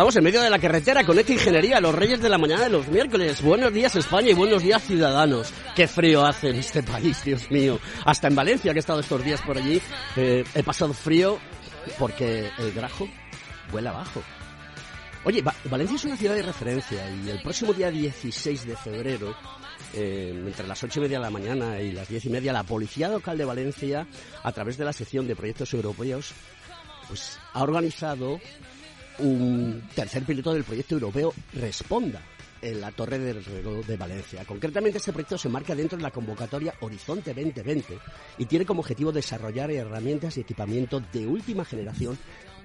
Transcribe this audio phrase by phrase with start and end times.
[0.00, 2.70] Estamos en medio de la carretera con esta ingeniería, los reyes de la mañana de
[2.70, 3.42] los miércoles.
[3.42, 5.52] Buenos días España y buenos días ciudadanos.
[5.76, 7.78] Qué frío hace en este país, Dios mío.
[8.06, 9.78] Hasta en Valencia, que he estado estos días por allí,
[10.16, 11.38] eh, he pasado frío
[11.98, 13.06] porque el grajo
[13.70, 14.22] vuela abajo.
[15.24, 19.36] Oye, Va- Valencia es una ciudad de referencia y el próximo día 16 de febrero,
[19.92, 22.62] eh, entre las ocho y media de la mañana y las diez y media, la
[22.62, 24.06] Policía Local de Valencia,
[24.42, 26.32] a través de la sección de proyectos europeos,
[27.06, 28.40] pues ha organizado
[29.22, 32.20] un tercer piloto del proyecto europeo Responda
[32.62, 34.44] en la Torre del Reloj de Valencia.
[34.44, 37.98] Concretamente, este proyecto se marca dentro de la convocatoria Horizonte 2020
[38.38, 42.18] y tiene como objetivo desarrollar herramientas y equipamiento de última generación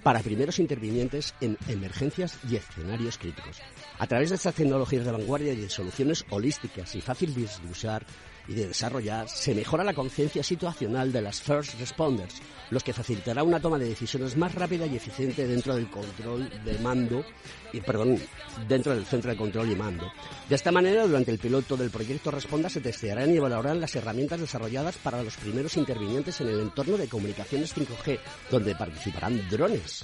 [0.06, 3.59] para primeros intervinientes en emergencias y escenarios críticos.
[3.98, 8.06] A través de estas tecnologías de vanguardia y de soluciones holísticas y fáciles de usar
[8.48, 12.39] y de desarrollar, se mejora la conciencia situacional de las first responders,
[12.70, 16.77] los que facilitará una toma de decisiones más rápida y eficiente dentro del control de
[16.77, 17.26] mando,
[17.73, 18.20] y, perdón,
[18.67, 20.11] dentro del centro de control y mando.
[20.48, 24.39] De esta manera, durante el piloto del proyecto Responda se testearán y evaluarán las herramientas
[24.39, 28.20] desarrolladas para los primeros intervinientes en el entorno de comunicaciones 5G,
[28.52, 29.95] donde participarán drones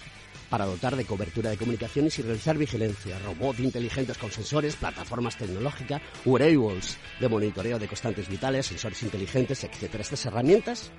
[0.52, 6.02] para dotar de cobertura de comunicaciones y realizar vigilancia, robots inteligentes con sensores, plataformas tecnológicas,
[6.25, 9.96] wearables de monitoreo de constantes vitales, sensores inteligentes, etc.
[10.00, 10.91] Estas herramientas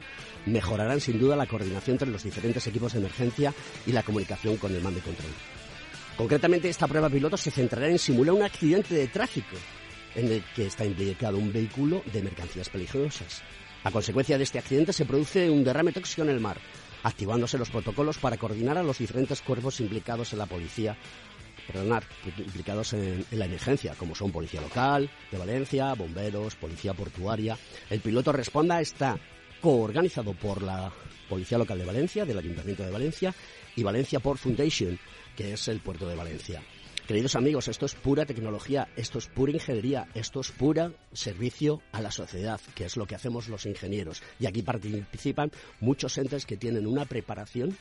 [0.47, 3.53] mejorarán sin duda la coordinación entre los diferentes equipos de emergencia
[3.87, 5.31] y la comunicación con el mando y control.
[6.17, 9.57] Concretamente, esta prueba piloto se centrará en simular un accidente de tráfico
[10.15, 13.43] en el que está implicado un vehículo de mercancías peligrosas.
[13.85, 16.59] A consecuencia de este accidente se produce un derrame tóxico en el mar,
[17.03, 20.97] activándose los protocolos para coordinar a los diferentes cuerpos implicados en la policía,
[21.67, 22.05] perdonar,
[22.39, 27.57] implicados en, en la emergencia, como son Policía Local de Valencia, bomberos, Policía Portuaria.
[27.91, 29.19] El piloto Responda está
[29.61, 30.93] coorganizado por la
[31.29, 33.35] Policía Local de Valencia, del Ayuntamiento de Valencia,
[33.77, 34.99] y Valencia Port Foundation,
[35.37, 36.62] que es el puerto de Valencia.
[37.07, 42.01] Queridos amigos, esto es pura tecnología, esto es pura ingeniería, esto es pura servicio a
[42.01, 44.23] la sociedad, que es lo que hacemos los ingenieros.
[44.39, 47.77] Y aquí participan muchos entes que tienen una preparación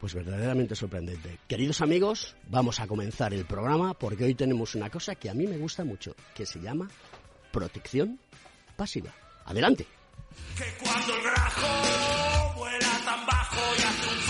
[0.00, 1.38] pues verdaderamente sorprendente.
[1.46, 5.46] Queridos amigos, vamos a comenzar el programa porque hoy tenemos una cosa que a mí
[5.46, 6.88] me gusta mucho, que se llama
[7.52, 8.18] protección
[8.76, 9.12] pasiva.
[9.44, 9.86] Adelante.
[10.56, 14.29] Que cuando el grajo vuela tan bajo y hace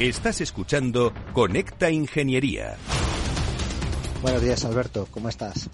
[0.00, 2.76] Estás escuchando Conecta Ingeniería.
[4.20, 5.08] Buenos días, Alberto.
[5.10, 5.70] ¿Cómo estás?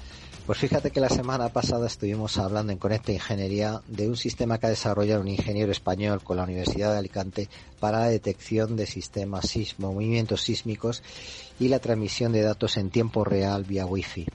[0.46, 4.66] Pues fíjate que la semana pasada estuvimos hablando en Conecta Ingeniería de un sistema que
[4.66, 7.48] ha desarrollado un ingeniero español con la Universidad de Alicante
[7.80, 11.02] para la detección de sistemas sismo, movimientos sísmicos
[11.58, 14.26] y la transmisión de datos en tiempo real vía Wi-Fi.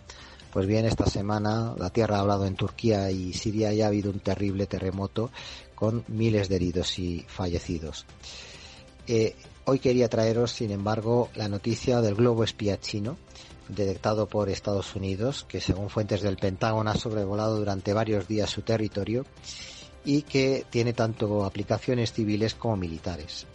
[0.51, 4.11] Pues bien, esta semana la Tierra ha hablado en Turquía y Siria y ha habido
[4.11, 5.31] un terrible terremoto
[5.75, 8.05] con miles de heridos y fallecidos.
[9.07, 9.33] Eh,
[9.69, 13.17] hoy quería traeros, sin embargo, la noticia del globo espía chino
[13.67, 18.61] detectado por Estados Unidos, que según fuentes del Pentágono ha sobrevolado durante varios días su
[18.61, 19.25] territorio
[20.05, 23.45] y que tiene tanto aplicaciones civiles como militares.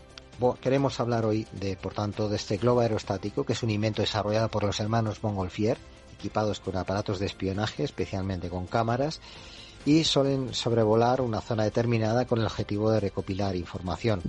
[0.61, 4.51] queremos hablar hoy de, por tanto, de este globo aerostático, que es un invento desarrollado
[4.51, 5.79] por los hermanos Montgolfier,
[6.19, 9.23] equipados con aparatos de espionaje, especialmente con cámaras,
[9.87, 14.21] y suelen sobrevolar una zona determinada con el objetivo de recopilar información.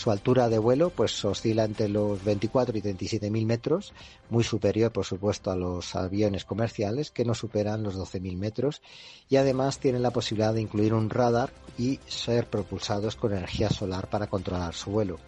[0.00, 3.92] Su altura de vuelo pues oscila entre los 24 y 37 mil metros,
[4.30, 8.80] muy superior por supuesto a los aviones comerciales que no superan los 12 mil metros
[9.28, 14.08] y además tienen la posibilidad de incluir un radar y ser propulsados con energía solar
[14.08, 15.18] para controlar su vuelo.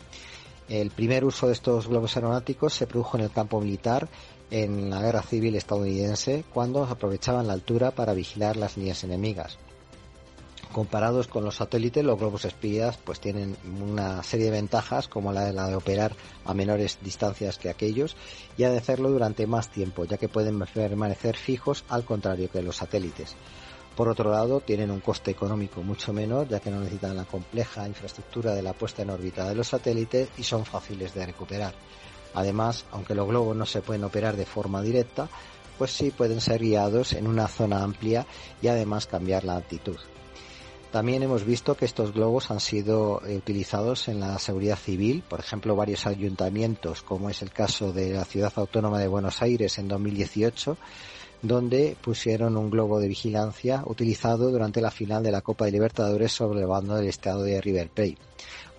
[0.70, 4.08] El primer uso de estos globos aeronáuticos se produjo en el campo militar
[4.50, 9.58] en la guerra civil estadounidense cuando aprovechaban la altura para vigilar las líneas enemigas.
[10.72, 15.44] Comparados con los satélites, los globos espías pues tienen una serie de ventajas como la
[15.44, 16.12] de, la de operar
[16.46, 18.16] a menores distancias que aquellos
[18.56, 22.62] y ha de hacerlo durante más tiempo, ya que pueden permanecer fijos al contrario que
[22.62, 23.36] los satélites.
[23.94, 27.86] Por otro lado, tienen un coste económico mucho menor, ya que no necesitan la compleja
[27.86, 31.74] infraestructura de la puesta en órbita de los satélites y son fáciles de recuperar.
[32.32, 35.28] Además, aunque los globos no se pueden operar de forma directa,
[35.76, 38.26] pues sí pueden ser guiados en una zona amplia
[38.62, 39.98] y además cambiar la altitud.
[40.92, 45.40] También hemos visto que estos globos han sido eh, utilizados en la seguridad civil, por
[45.40, 49.88] ejemplo, varios ayuntamientos, como es el caso de la Ciudad Autónoma de Buenos Aires en
[49.88, 50.76] 2018,
[51.40, 56.30] donde pusieron un globo de vigilancia utilizado durante la final de la Copa de Libertadores
[56.30, 58.18] sobre el bando del estado de River Plate.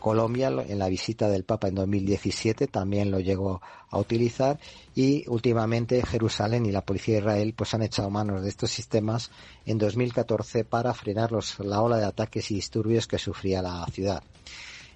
[0.03, 4.59] Colombia en la visita del Papa en 2017 también lo llegó a utilizar
[4.94, 9.31] y últimamente Jerusalén y la policía de Israel pues han echado manos de estos sistemas
[9.65, 14.21] en 2014 para frenar la ola de ataques y disturbios que sufría la ciudad.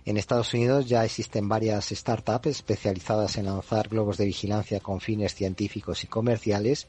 [0.03, 5.33] En Estados Unidos ya existen varias startups especializadas en lanzar globos de vigilancia con fines
[5.33, 6.85] científicos y comerciales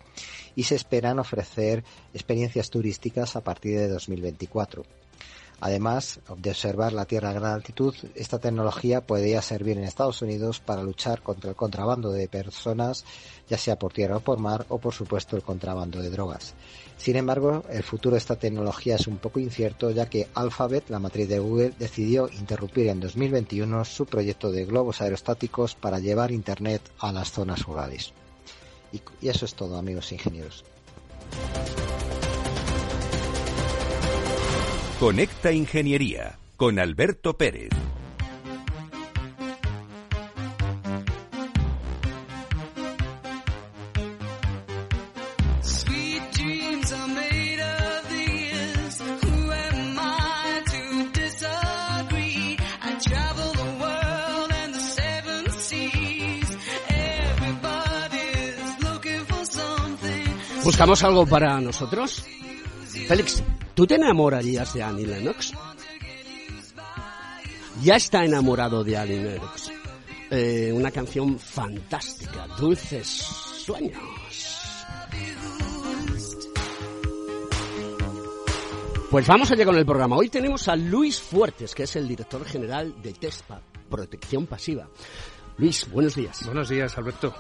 [0.57, 4.83] y se esperan ofrecer experiencias turísticas a partir de 2024.
[5.61, 10.61] Además de observar la Tierra a gran altitud, esta tecnología podría servir en Estados Unidos
[10.61, 13.05] para luchar contra el contrabando de personas,
[13.49, 16.55] ya sea por tierra o por mar, o por supuesto el contrabando de drogas.
[16.97, 21.01] Sin embargo, el futuro de esta tecnología es un poco incierto, ya que Alphabet, la
[21.01, 26.83] matriz de Google, decidió interrumpir en 2021 su proyecto de globos aerostáticos para llevar Internet
[27.01, 28.13] a las zonas rurales.
[28.93, 30.65] Y, eso es todo, amigos ingenieros.
[34.99, 37.71] Conecta Ingeniería con Alberto Pérez.
[60.65, 62.28] ¿Buscamos algo para nosotros?
[63.09, 63.43] Félix,
[63.79, 65.53] ¿Tú te enamorarías de Annie Lennox?
[67.81, 69.71] Ya está enamorado de Annie Lennox.
[70.31, 74.03] Eh, una canción fantástica, Dulces Sueños.
[79.11, 80.17] Pues vamos allá con el programa.
[80.17, 84.87] Hoy tenemos a Luis Fuertes, que es el director general de TESPA, Protección Pasiva.
[85.59, 86.47] Luis, buenos días.
[86.47, 87.35] Buenos días, Alberto.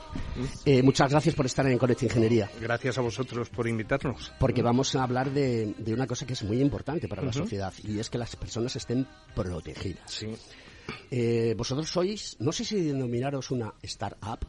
[0.64, 2.50] Eh, muchas gracias por estar en Conecta Ingeniería.
[2.60, 4.32] Gracias a vosotros por invitarnos.
[4.40, 8.00] Porque vamos a hablar de, una cosa que es muy importante para la sociedad y
[8.00, 9.06] es que las personas estén
[9.36, 10.10] protegidas.
[10.10, 10.26] Sí.
[11.12, 14.40] Eh, vosotros sois, no sé si denominaros una startup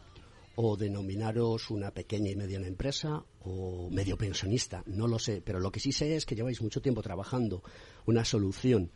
[0.55, 5.71] o denominaros una pequeña y mediana empresa o medio pensionista, no lo sé, pero lo
[5.71, 7.61] que sí sé es que lleváis mucho tiempo trabajando
[8.07, 8.91] una solución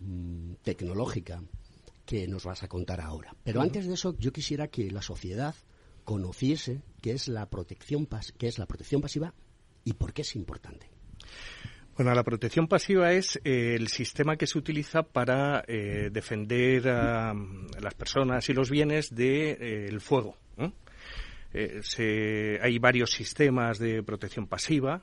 [0.00, 1.42] mm, tecnológica
[2.06, 3.34] que nos vas a contar ahora.
[3.44, 5.54] Pero antes de eso, yo quisiera que la sociedad
[6.04, 8.06] conociese qué es la protección,
[8.38, 9.34] qué es la protección pasiva
[9.84, 10.88] y por qué es importante.
[11.96, 17.32] Bueno, la protección pasiva es eh, el sistema que se utiliza para eh, defender a,
[17.80, 20.36] las personas y los bienes del de, eh, fuego.
[22.60, 25.02] hay varios sistemas de protección pasiva,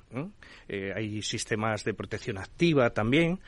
[0.93, 3.39] hay sistemas de protección activa también,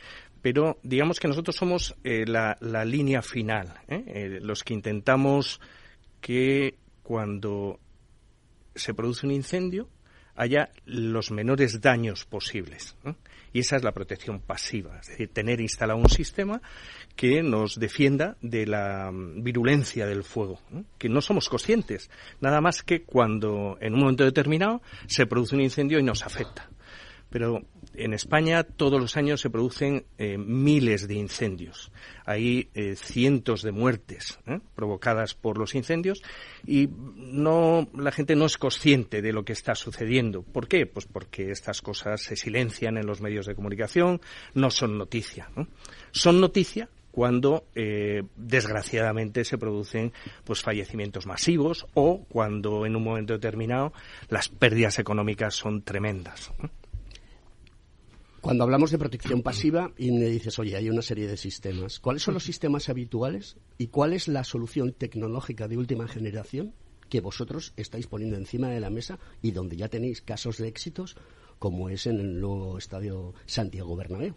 [0.44, 4.04] pero digamos que nosotros somos eh, la, línea final, ¿eh?
[4.06, 5.62] Eh, los que intentamos
[6.20, 7.80] que cuando
[8.76, 9.88] se produce un incendio
[10.36, 12.98] haya los menores daños posibles.
[13.54, 16.62] Y esa es la protección pasiva, es decir, tener instalado un sistema
[17.16, 20.60] que nos defienda de la mm, virulencia del fuego,
[20.98, 22.10] que no somos conscientes,
[22.42, 26.70] nada más que cuando en un momento determinado se produce un incendio y nos afecta
[27.30, 27.62] Pero
[27.96, 31.92] en España todos los años se producen eh, miles de incendios.
[32.26, 34.60] Hay eh, cientos de muertes ¿eh?
[34.76, 36.22] provocadas por los incendios
[36.66, 40.44] y no la gente no es consciente de lo que está sucediendo.
[40.44, 40.86] ¿Por qué?
[40.86, 44.22] Pues porque estas cosas se silencian en los medios de comunicación,
[44.54, 45.50] no son noticia.
[46.12, 47.68] Son noticia cuando
[48.36, 53.94] desgraciadamente se producen pues fallecimientos masivos o cuando en un momento determinado
[54.30, 56.52] las pérdidas económicas son tremendas.
[58.44, 62.24] Cuando hablamos de protección pasiva y me dices, oye, hay una serie de sistemas, ¿cuáles
[62.24, 66.74] son los sistemas habituales y cuál es la solución tecnológica de última generación
[67.08, 71.16] que vosotros estáis poniendo encima de la mesa y donde ya tenéis casos de éxitos
[71.64, 74.36] como es en el nuevo estadio Santiago Bernabéu.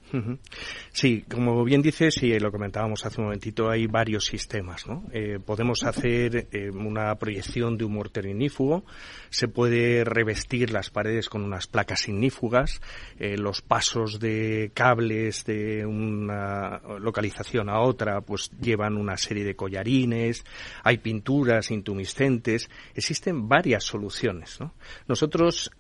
[0.93, 4.87] Sí, como bien dices, y lo comentábamos hace un momentito, hay varios sistemas.
[4.87, 5.03] ¿no?
[5.11, 8.85] Eh, podemos hacer eh, una proyección de un mortero ignífugo,
[9.29, 12.81] se puede revestir las paredes con unas placas ignífugas,
[13.19, 19.57] eh, los pasos de cables de una localización a otra pues llevan una serie de
[19.57, 20.45] collarines,
[20.85, 24.61] hay pinturas intumescentes, existen varias soluciones.
[24.61, 24.75] ¿no?
[25.09, 25.73] Nosotros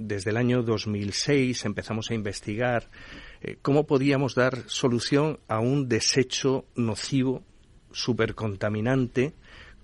[0.00, 2.90] desde el año 2006 empezamos a investigar
[3.40, 7.42] eh, cómo podíamos dar solución a un desecho nocivo,
[7.92, 9.34] supercontaminante,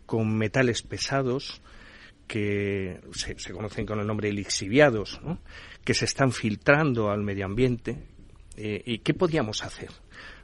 [0.06, 1.60] con metales pesados
[2.26, 5.20] que se, conocen con el nombre lixiviados,
[5.84, 8.02] que se están filtrando al medio ambiente.
[8.56, 9.90] Eh, ¿Y qué podíamos hacer?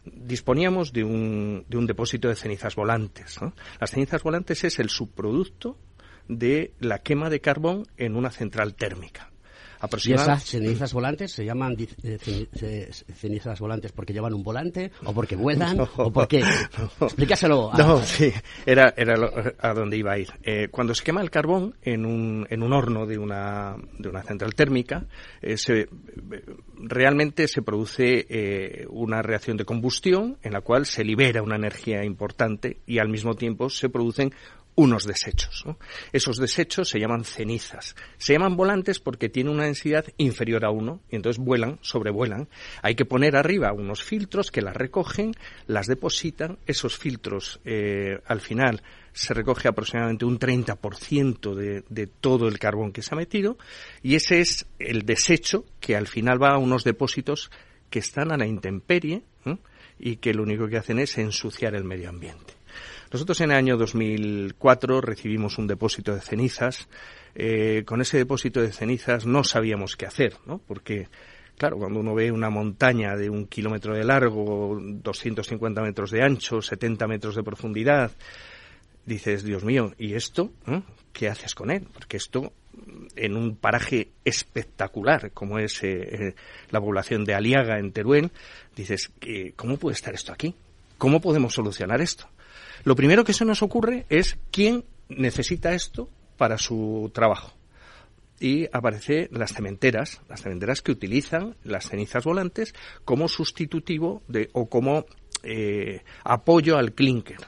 [0.04, 3.38] Disponíamos de un, de un depósito de cenizas volantes.
[3.80, 5.78] Las cenizas volantes es el subproducto
[6.28, 9.31] de la quema de carbón en una central térmica.
[10.04, 15.36] ¿Y esas cenizas volantes se llaman eh, cenizas volantes porque llevan un volante o porque
[15.36, 16.42] vuelan o porque...
[17.00, 17.72] Explícaselo.
[17.76, 18.32] No, sí,
[18.64, 19.14] era, era
[19.58, 20.28] a donde iba a ir.
[20.42, 24.22] Eh, cuando se quema el carbón en un, en un horno de una, de una
[24.22, 25.06] central térmica,
[25.40, 25.88] eh, se,
[26.76, 32.78] realmente se produce una reacción de combustión en la cual se libera una energía importante
[32.86, 34.32] y al mismo tiempo se producen
[34.74, 35.64] unos desechos.
[36.12, 37.94] Esos desechos se llaman cenizas.
[38.18, 42.48] Se llaman volantes porque tienen una densidad inferior a uno y entonces vuelan, sobrevuelan.
[42.82, 45.34] Hay que poner arriba unos filtros que las recogen,
[45.66, 46.58] las depositan.
[46.66, 52.92] Esos filtros eh, al final se recoge aproximadamente un 30% de, de todo el carbón
[52.92, 53.58] que se ha metido
[54.02, 57.50] y ese es el desecho que al final va a unos depósitos
[57.90, 59.22] que están a la intemperie
[59.98, 62.54] y que lo único que hacen es ensuciar el medio ambiente.
[63.12, 66.88] Nosotros en el año 2004 recibimos un depósito de cenizas.
[67.34, 70.58] Eh, con ese depósito de cenizas no sabíamos qué hacer, ¿no?
[70.58, 71.08] Porque
[71.58, 76.62] Claro, cuando uno ve una montaña de un kilómetro de largo, 250 metros de ancho,
[76.62, 78.10] 70 metros de profundidad,
[79.04, 80.50] dices, Dios mío, ¿y esto?
[81.12, 81.86] ¿Qué haces con él?
[81.92, 82.54] Porque esto,
[83.14, 86.34] en un paraje espectacular como es eh, eh,
[86.70, 88.32] la población de Aliaga, en Teruel,
[88.74, 89.12] dices,
[89.54, 90.56] ¿cómo puede estar esto aquí?
[90.96, 92.28] ¿Cómo podemos solucionar esto?
[92.84, 97.52] Lo primero que se nos ocurre es quién necesita esto para su trabajo.
[98.40, 102.74] Y aparece las cementeras, las cementeras que utilizan las cenizas volantes
[103.04, 105.06] como sustitutivo de, o como
[105.44, 107.38] eh, apoyo al clinker.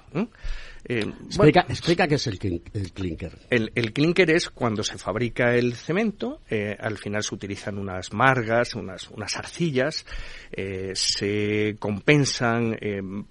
[0.85, 3.33] Explica, qué es el, clinker.
[3.51, 8.75] El, clinker es cuando se fabrica el cemento, eh, al final se utilizan unas margas,
[8.75, 10.05] unas, unas arcillas,
[10.53, 12.77] eh, se compensan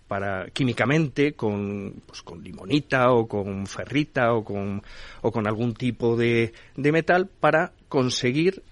[0.08, 4.82] para químicamente con, pues, con limonita o con ferrita o con,
[5.22, 8.64] o con algún tipo de, de metal para conseguir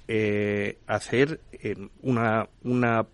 [0.87, 1.39] hacer
[2.01, 3.05] una, una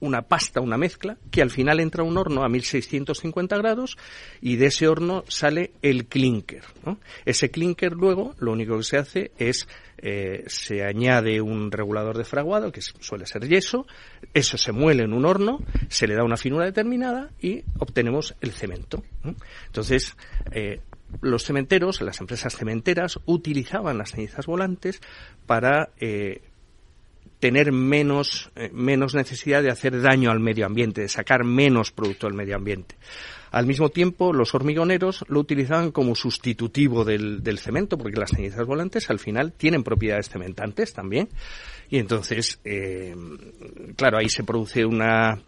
[0.00, 3.96] una pasta, una mezcla, que al final entra a un horno a 1650 grados
[4.40, 6.62] y de ese horno sale el clinker.
[7.24, 12.24] Ese clinker luego lo único que se hace es eh, se añade un regulador de
[12.24, 13.86] fraguado, que suele ser yeso,
[14.34, 18.52] eso se muele en un horno, se le da una finura determinada y obtenemos el
[18.52, 19.02] cemento.
[19.66, 20.14] Entonces,
[20.52, 20.80] eh,
[21.22, 25.00] los cementeros, las empresas cementeras, utilizaban las cenizas volantes
[25.46, 26.42] para eh,
[27.40, 32.26] tener menos, eh, menos necesidad de hacer daño al medio ambiente, de sacar menos producto
[32.26, 32.96] del medio ambiente.
[33.50, 38.66] Al mismo tiempo, los hormigoneros lo utilizaban como sustitutivo del, del cemento, porque las cenizas
[38.66, 41.28] volantes al final tienen propiedades cementantes también.
[41.88, 43.14] Y entonces, eh,
[43.96, 45.40] claro, ahí se produce una,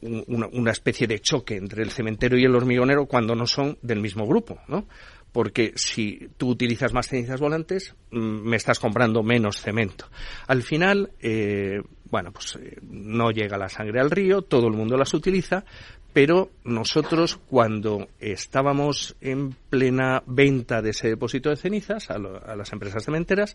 [0.00, 4.00] una, una, especie de choque entre el cementero y el hormigonero cuando no son del
[4.00, 4.86] mismo grupo, ¿no?
[5.32, 10.06] Porque si tú utilizas más cenizas volantes, mm, me estás comprando menos cemento.
[10.46, 14.96] Al final, eh, bueno, pues eh, no llega la sangre al río, todo el mundo
[14.96, 15.64] las utiliza,
[16.12, 23.04] pero nosotros cuando estábamos en plena venta de ese depósito de cenizas a, las empresas
[23.04, 23.54] cementeras,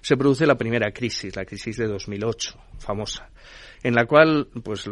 [0.00, 3.30] se produce la primera crisis, la crisis de 2008, famosa,
[3.82, 4.88] en la cual pues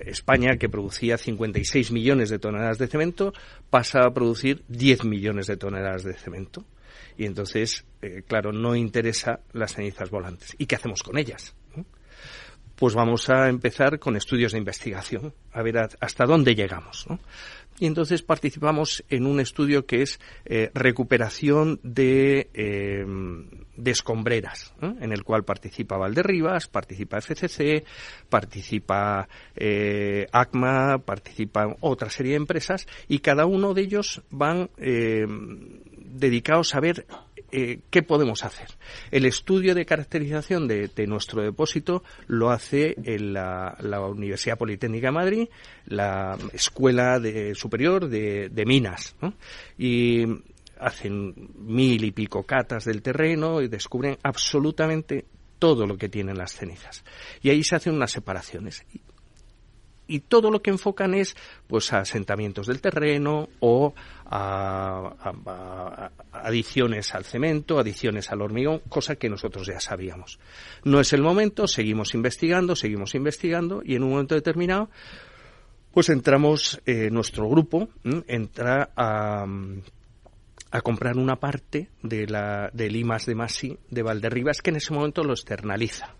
[0.00, 3.32] España, que producía 56 millones de toneladas de cemento,
[3.70, 6.64] pasa a producir 10 millones de toneladas de cemento.
[7.18, 10.54] Y entonces, eh, claro, no interesa las cenizas volantes.
[10.58, 11.54] ¿Y qué hacemos con ellas?
[12.76, 17.06] Pues vamos a empezar con estudios de investigación, a ver hasta dónde llegamos.
[17.78, 23.04] Y entonces participamos en un estudio que es eh, recuperación de, eh,
[23.76, 27.84] de escombreras, en el cual participa Valderribas, participa FCC,
[28.30, 34.70] participa eh, ACMA, participan otra serie de empresas y cada uno de ellos van
[36.16, 37.06] dedicados a ver
[37.52, 38.68] eh, ¿qué podemos hacer?
[39.10, 43.76] El estudio de caracterización de, nuestro depósito lo hace en la,
[44.08, 45.48] Universidad Politécnica de Madrid,
[45.86, 47.20] la Escuela
[47.54, 49.16] Superior de, Minas,
[49.78, 50.24] y
[50.78, 55.24] hacen mil y pico catas del terreno y descubren absolutamente
[55.58, 57.04] todo lo que tienen las cenizas.
[57.42, 58.84] Y ahí se hacen unas separaciones
[60.06, 61.36] y todo lo que enfocan es
[61.66, 63.94] pues a asentamientos del terreno o
[64.26, 70.38] a, adiciones al cemento, adiciones al hormigón, cosa que nosotros ya sabíamos.
[70.84, 74.90] No es el momento, seguimos investigando, seguimos investigando y en un momento determinado
[75.92, 77.88] pues entramos, eh, nuestro grupo
[78.26, 79.46] entra a,
[80.70, 84.92] a comprar una parte de la, del IMAS de Masi de Valderribas que en ese
[84.92, 86.14] momento lo externaliza.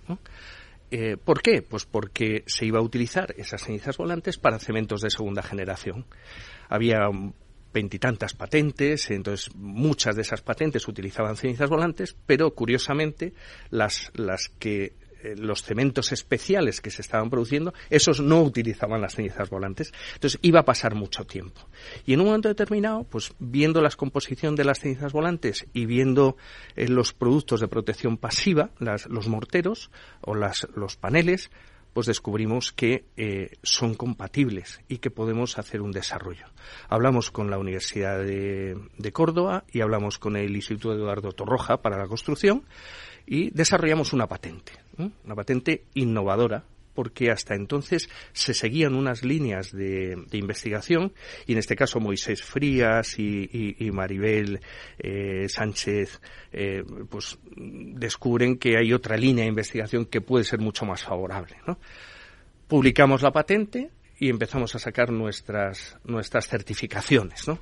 [0.91, 1.63] Eh, ¿Por qué?
[1.63, 6.07] Pues porque se iba a utilizar esas cenizas volantes para cementos de segunda generación.
[6.69, 7.09] Había
[7.73, 13.35] veintitantas patentes, entonces muchas de esas patentes utilizaban cenizas volantes, pero curiosamente
[13.71, 14.95] las, las que
[15.37, 19.93] los cementos especiales que se estaban produciendo, esos no utilizaban las cenizas volantes.
[20.15, 21.69] Entonces iba a pasar mucho tiempo.
[22.05, 26.37] Y en un momento determinado, pues viendo la composición de las cenizas volantes y viendo
[26.75, 31.51] eh, los productos de protección pasiva, los morteros o las, los paneles,
[31.93, 36.45] pues descubrimos que eh, son compatibles y que podemos hacer un desarrollo.
[36.91, 41.97] Hablamos con la Universidad de, de Córdoba y hablamos con el Instituto Eduardo Torroja para
[41.97, 42.65] la construcción
[43.27, 46.65] y desarrollamos una patente, una patente innovadora
[46.97, 51.13] porque hasta entonces se seguían unas líneas de, investigación
[51.47, 54.61] y en este caso Moisés Frías y, Maribel
[54.99, 56.21] eh, Sánchez
[56.53, 61.57] eh, pues descubren que hay otra línea de investigación que puede ser mucho más favorable.
[62.67, 67.47] Publicamos la patente y empezamos a sacar nuestras, nuestras certificaciones.
[67.47, 67.59] ¿no?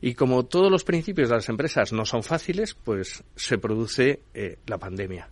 [0.00, 4.58] Y como todos los principios de las empresas no son fáciles, pues se produce eh,
[4.66, 5.30] la pandemia.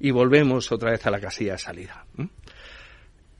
[0.00, 2.06] Y volvemos otra vez a la casilla de salida.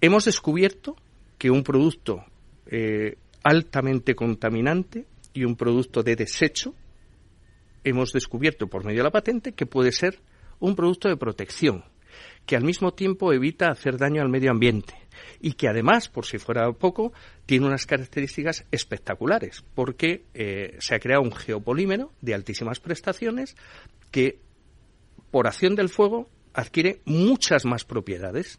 [0.01, 0.97] Hemos descubierto
[1.39, 2.25] que un producto
[2.67, 6.75] eh, altamente contaminante y un producto de desecho,
[7.83, 10.19] hemos descubierto por medio de la patente que puede ser
[10.61, 11.85] un producto de protección,
[12.47, 14.95] que al mismo tiempo evita hacer daño al medio ambiente
[15.41, 17.13] y que además, por si fuera poco,
[17.47, 23.57] tiene unas características espectaculares, porque eh, se ha creado un geopolímero de altísimas prestaciones
[24.11, 24.39] que,
[25.31, 28.59] por acción del fuego, adquiere muchas más propiedades.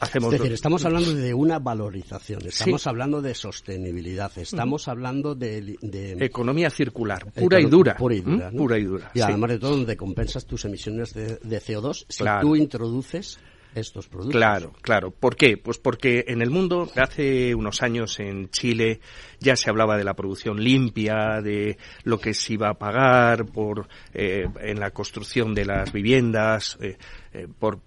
[0.00, 5.76] Hacemos es decir, estamos hablando de una valorización, estamos hablando de sostenibilidad, estamos hablando de,
[6.20, 7.96] Economía circular, pura y dura.
[7.96, 11.40] Pura y dura, pura y, dura, y además de todo, donde compensas tus emisiones de,
[11.40, 13.40] CO2, si tú introduces
[13.78, 14.36] estos productos.
[14.36, 15.10] Claro, claro.
[15.10, 15.56] ¿Por qué?
[15.56, 19.00] Pues porque en el mundo, hace unos años en Chile,
[19.40, 23.88] ya se hablaba de la producción limpia, de lo que se iba a pagar por
[24.12, 26.96] eh, en la construcción de las viviendas, eh,
[27.32, 27.80] eh, por,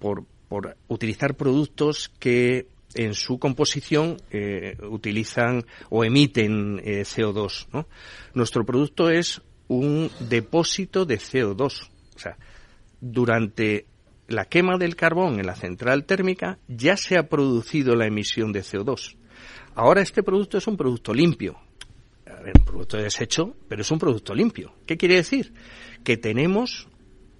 [0.87, 4.17] utilizar productos que en su composición
[4.89, 7.67] utilizan o emiten CO2.
[7.71, 7.87] ¿no?
[8.33, 11.89] Nuestro producto es un depósito de CO2.
[12.15, 12.37] O sea,
[12.99, 13.85] durante
[14.31, 18.61] la quema del carbón en la central térmica ya se ha producido la emisión de
[18.61, 19.15] CO2.
[19.75, 21.57] Ahora este producto es un producto limpio.
[22.25, 24.73] A ver, un producto de desecho, pero es un producto limpio.
[24.85, 25.53] ¿Qué quiere decir?
[26.03, 26.87] Que tenemos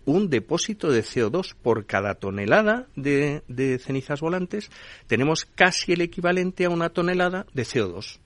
[0.05, 4.71] un depósito de CO2 por cada tonelada de, de cenizas volantes,
[5.07, 8.19] tenemos casi el equivalente a una tonelada de CO2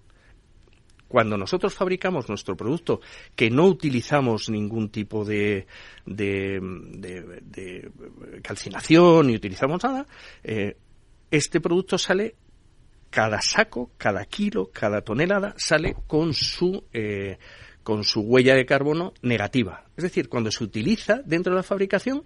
[1.07, 3.01] cuando nosotros fabricamos nuestro producto,
[3.35, 5.67] que no utilizamos ningún tipo de,
[6.05, 7.91] de,
[8.41, 10.05] calcinación ni utilizamos nada,
[10.43, 10.77] eh,
[11.31, 12.35] este producto sale
[13.09, 17.37] cada saco, cada kilo, cada tonelada sale con su eh,
[17.83, 19.85] con su huella de carbono negativa.
[19.95, 22.23] Es decir, cuando se utiliza dentro de la fabricación,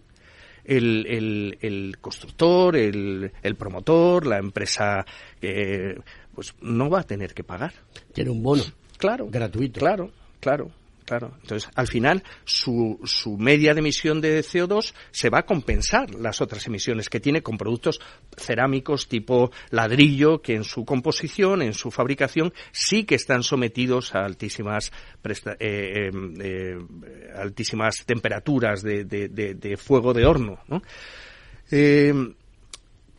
[0.63, 5.05] el, el, el constructor, el, el, promotor, la empresa
[5.41, 5.99] eh,
[6.39, 7.73] pues no va a tener que pagar.
[8.13, 8.63] Tiene un bono.
[8.97, 9.27] Claro.
[9.29, 9.81] Gratuito.
[9.81, 10.71] Claro, claro.
[11.03, 11.33] Claro.
[11.41, 16.39] Entonces, al final, su, su media de emisión de CO2 se va a compensar las
[16.39, 17.99] otras emisiones que tiene con productos
[18.37, 24.23] cerámicos tipo ladrillo, que en su composición, en su fabricación, sí que están sometidos a
[24.23, 26.77] altísimas, presta- eh, eh, eh,
[27.35, 30.59] altísimas temperaturas de, de- de- de fuego de horno.
[30.69, 30.81] ¿no?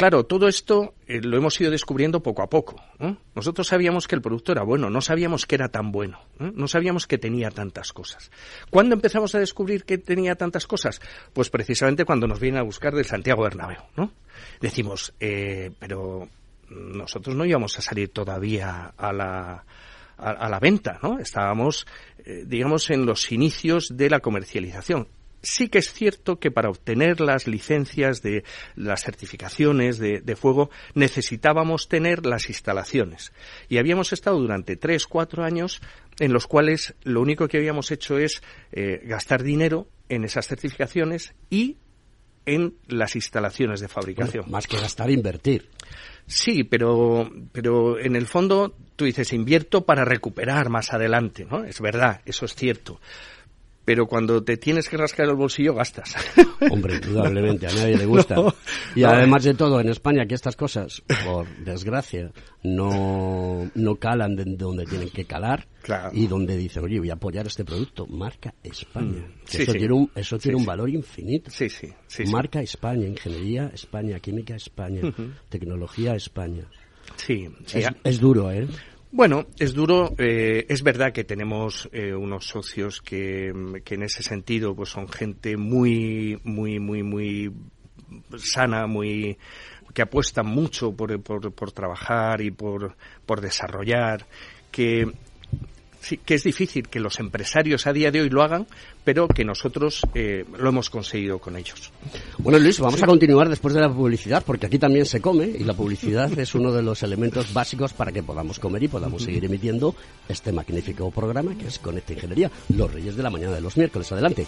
[0.00, 2.82] Eh, Claro, todo esto eh, lo hemos ido descubriendo poco a poco.
[2.98, 3.18] ¿no?
[3.34, 6.50] Nosotros sabíamos que el producto era bueno, no sabíamos que era tan bueno, ¿no?
[6.52, 8.30] no sabíamos que tenía tantas cosas.
[8.70, 11.00] ¿Cuándo empezamos a descubrir que tenía tantas cosas?
[11.34, 14.12] Pues precisamente cuando nos vienen a buscar del Santiago Bernabéu, ¿no?
[14.60, 16.28] Decimos, eh, pero
[16.70, 19.64] nosotros no íbamos a salir todavía a la,
[20.16, 21.18] a, la venta, ¿no?
[21.18, 21.86] Estábamos,
[22.24, 25.08] eh, digamos, en los inicios de la comercialización.
[25.42, 28.44] Sí que es cierto que para obtener las licencias de
[28.76, 33.32] las certificaciones de, de fuego necesitábamos tener las instalaciones.
[33.68, 35.80] Y habíamos estado durante tres, cuatro años
[36.18, 41.32] en los cuales lo único que habíamos hecho es eh, gastar dinero en esas certificaciones
[41.48, 41.76] y
[42.46, 44.50] en las instalaciones de fabricación.
[44.50, 45.68] Más que gastar, invertir.
[46.26, 51.64] Sí, pero, pero en el fondo tú dices invierto para recuperar más adelante, ¿no?
[51.64, 53.00] Es verdad, eso es cierto.
[53.90, 56.14] Pero cuando te tienes que rascar el bolsillo gastas.
[56.70, 58.36] Hombre, indudablemente, a nadie le gusta.
[58.40, 58.54] No,
[58.94, 62.30] y además de todo, en España que estas cosas, por desgracia,
[62.62, 66.10] no, no calan de donde tienen que calar Claro.
[66.12, 69.22] y donde dice, oye, voy a apoyar este producto, marca España.
[69.26, 69.78] Mm, sí, eso sí.
[69.78, 71.50] tiene un, eso tiene Sí, un valor infinito.
[71.50, 71.88] Sí, sí.
[72.30, 75.00] Marca España, ingeniería España, química España,
[75.48, 76.62] tecnología España.
[77.16, 77.80] Sí, sí.
[77.80, 78.68] Es, es duro, ¿eh?
[79.12, 80.14] Bueno, es duro.
[80.18, 84.90] eh, es verdad que tenemos eh, unos socios que, mm, que en ese sentido pues
[84.90, 87.52] son gente muy, muy, muy, muy
[88.38, 89.36] sana, muy
[89.92, 92.96] que apuestan mucho por, por, por trabajar y por,
[93.26, 94.26] por desarrollar,
[94.70, 95.10] que
[96.00, 98.66] sí, que es difícil que los empresarios a día de hoy lo hagan,
[99.04, 101.90] pero que nosotros eh, lo hemos conseguido con ellos.
[102.38, 105.64] Bueno, Luis, vamos a continuar después de la publicidad, porque aquí también se come y
[105.64, 109.44] la publicidad es uno de los elementos básicos para que podamos comer y podamos seguir
[109.44, 109.94] emitiendo
[110.28, 114.10] este magnífico programa que es Conecta Ingeniería, los Reyes de la Mañana de los miércoles.
[114.12, 114.46] Adelante.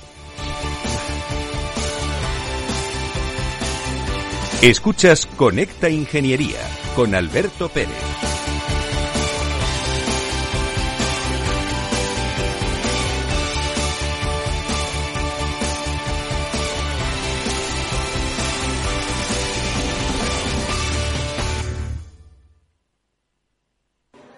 [4.62, 6.60] Escuchas Conecta Ingeniería
[6.94, 8.31] con Alberto Pérez.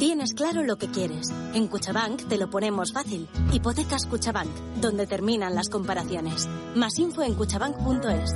[0.00, 1.28] Tienes claro lo que quieres.
[1.52, 3.28] En Cuchabank te lo ponemos fácil.
[3.52, 6.48] Hipotecas Cuchabank, donde terminan las comparaciones.
[6.74, 8.34] Más info en cuchabank.es.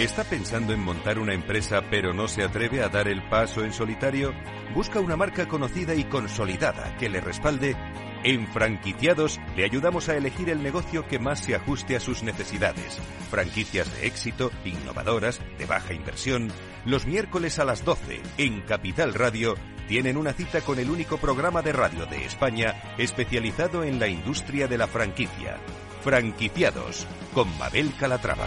[0.00, 3.72] ¿Está pensando en montar una empresa pero no se atreve a dar el paso en
[3.72, 4.32] solitario?
[4.74, 7.76] ¿Busca una marca conocida y consolidada que le respalde?
[8.24, 12.98] En Franquiciados le ayudamos a elegir el negocio que más se ajuste a sus necesidades.
[13.30, 16.50] Franquicias de éxito, innovadoras, de baja inversión.
[16.86, 19.54] Los miércoles a las 12 en Capital Radio
[19.86, 24.66] tienen una cita con el único programa de radio de España especializado en la industria
[24.66, 25.58] de la franquicia.
[26.02, 28.46] Franquiciados con Mabel Calatrava.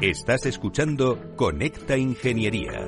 [0.00, 2.86] Estás escuchando Conecta Ingeniería.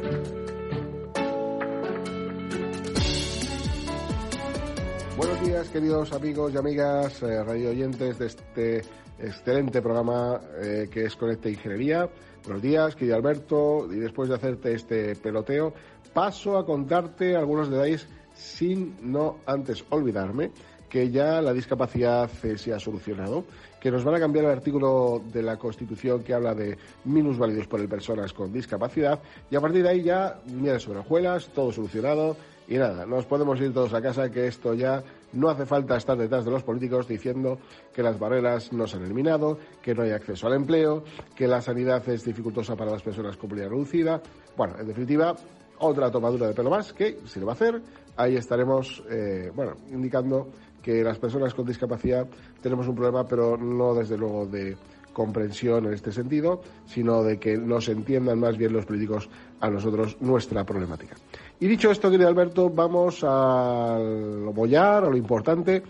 [5.17, 8.83] Buenos días, queridos amigos y amigas, eh, radio oyentes de este
[9.19, 12.11] excelente programa eh, que es Conecta Ingeniería.
[12.45, 15.73] Buenos días, querido Alberto, y después de hacerte este peloteo,
[16.13, 20.51] paso a contarte algunos detalles sin no antes olvidarme
[20.89, 23.45] que ya la discapacidad eh, se ha solucionado,
[23.81, 27.81] que nos van a cambiar el artículo de la Constitución que habla de minusválidos por
[27.81, 29.21] el personas con discapacidad
[29.51, 33.61] y a partir de ahí ya miras sobre hojuelas, todo solucionado y nada, nos podemos
[33.61, 37.09] ir todos a casa que esto ya no hace falta estar detrás de los políticos
[37.09, 37.59] diciendo
[37.95, 41.63] que las barreras no se han eliminado, que no hay acceso al empleo, que la
[41.63, 44.23] sanidad es dificultosa para las personas con movilidad reducida.
[44.57, 45.35] Bueno, en definitiva,
[45.79, 47.81] otra tomadura de pelo más que, si lo va a hacer,
[48.17, 50.49] ahí estaremos, eh, bueno, indicando
[50.89, 52.27] que las personas con discapacidad
[52.63, 54.75] tenemos un problema, pero no desde luego de
[55.13, 59.29] comprensión en este sentido, sino de que nos entiendan más bien los políticos
[59.61, 61.15] a nosotros nuestra problemática.
[61.61, 65.83] Y dicho esto, querido Alberto, vamos a lo bollar, a lo importante,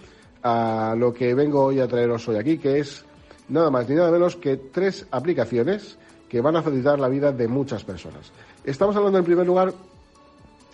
[0.43, 3.05] a lo que vengo hoy a traeros hoy aquí, que es
[3.51, 5.97] nada más ni nada menos que tres aplicaciones
[6.29, 8.33] que van a facilitar la vida de muchas personas.
[8.65, 9.73] Estamos hablando en primer lugar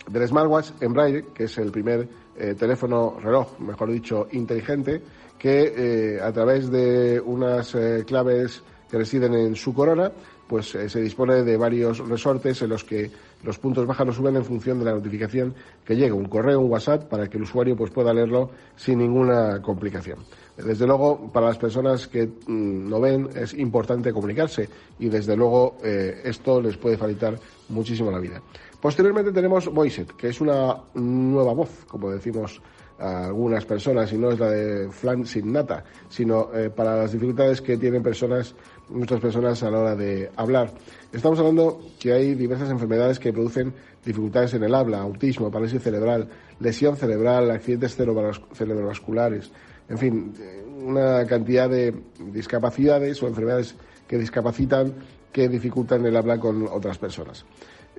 [0.09, 5.01] del smartwatch en braille, que es el primer eh, teléfono reloj, mejor dicho, inteligente,
[5.37, 10.11] que eh, a través de unas eh, claves que residen en su corona,
[10.47, 13.09] pues se dispone de varios resortes en los que
[13.41, 16.69] los puntos bajan o suben en función de la notificación que llega, un correo, un
[16.69, 20.19] WhatsApp, para que el usuario pues pueda leerlo sin ninguna complicación.
[20.55, 24.69] Desde luego, para las personas que mm, no ven, es importante comunicarse
[24.99, 28.39] y desde luego esto les puede facilitar muchísimo la vida.
[28.85, 32.61] Posteriormente tenemos Voicet, que es una nueva voz, como decimos
[32.99, 37.63] algunas personas, y no es la de flan sin nata, sino eh, para las dificultades
[37.63, 38.53] que tienen personas,
[38.89, 40.71] muchas personas a la hora de hablar.
[41.11, 43.73] Estamos hablando que hay diversas enfermedades que producen
[44.05, 49.51] dificultades en el habla, autismo, parálisis cerebral, lesión cerebral, accidentes cerebrovasculares,
[49.89, 53.73] en fin, eh, una cantidad de discapacidades o enfermedades
[54.07, 54.93] que discapacitan,
[55.31, 57.45] que dificultan el habla con otras personas.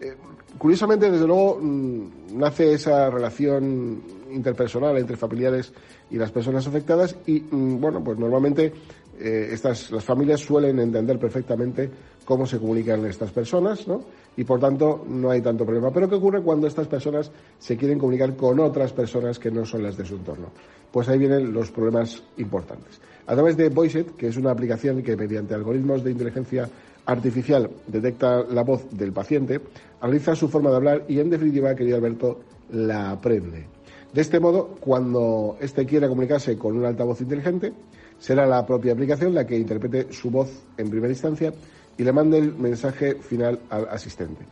[0.00, 0.14] Eh,
[0.58, 5.72] curiosamente, desde luego, mm, nace esa relación interpersonal entre familiares
[6.10, 8.72] y las personas afectadas y, mm, bueno, pues normalmente
[9.18, 11.90] eh, estas, las familias suelen entender perfectamente
[12.24, 14.02] cómo se comunican estas personas, ¿no?
[14.36, 15.90] Y por tanto no hay tanto problema.
[15.90, 19.82] Pero ¿qué ocurre cuando estas personas se quieren comunicar con otras personas que no son
[19.82, 20.50] las de su entorno?
[20.92, 23.00] Pues ahí vienen los problemas importantes.
[23.26, 26.68] A través de Voicet, que es una aplicación que mediante algoritmos de inteligencia
[27.06, 29.60] artificial detecta la voz del paciente,
[30.00, 32.40] analiza su forma de hablar y, en definitiva, querido Alberto,
[32.72, 33.66] la aprende.
[34.12, 37.72] De este modo, cuando éste quiera comunicarse con un altavoz inteligente,
[38.18, 41.52] será la propia aplicación la que interprete su voz en primera instancia
[41.98, 44.44] y le mande el mensaje final al asistente.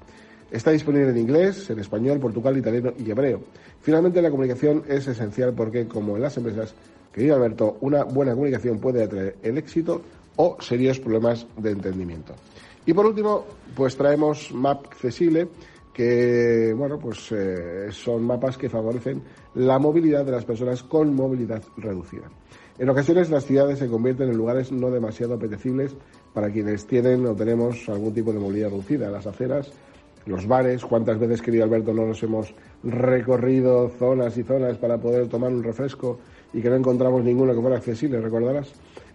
[0.51, 3.41] Está disponible en inglés, en español, portugal, italiano y hebreo.
[3.81, 6.75] Finalmente, la comunicación es esencial porque, como en las empresas,
[7.13, 10.03] querido Alberto, una buena comunicación puede atraer el éxito
[10.37, 12.35] o serios problemas de entendimiento.
[12.87, 13.45] Y por último,
[13.75, 15.49] pues traemos Map Accesible,
[15.93, 19.23] que bueno, pues eh, son mapas que favorecen
[19.55, 22.29] la movilidad de las personas con movilidad reducida.
[22.77, 25.95] En ocasiones las ciudades se convierten en lugares no demasiado apetecibles
[26.33, 29.09] para quienes tienen o tenemos algún tipo de movilidad reducida.
[29.09, 29.71] Las aceras,
[30.27, 35.29] los bares, cuántas veces, querido Alberto, no nos hemos recorrido zonas y zonas para poder
[35.29, 36.19] tomar un refresco
[36.53, 38.73] y que no encontramos ninguno que fuera accesible, recordarás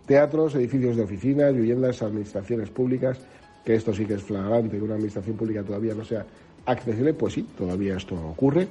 [0.09, 3.19] teatros, edificios de oficinas, viviendas, administraciones públicas,
[3.63, 6.25] que esto sí que es flagrante, que una administración pública todavía no sea
[6.65, 8.67] accesible, pues sí, todavía esto ocurre.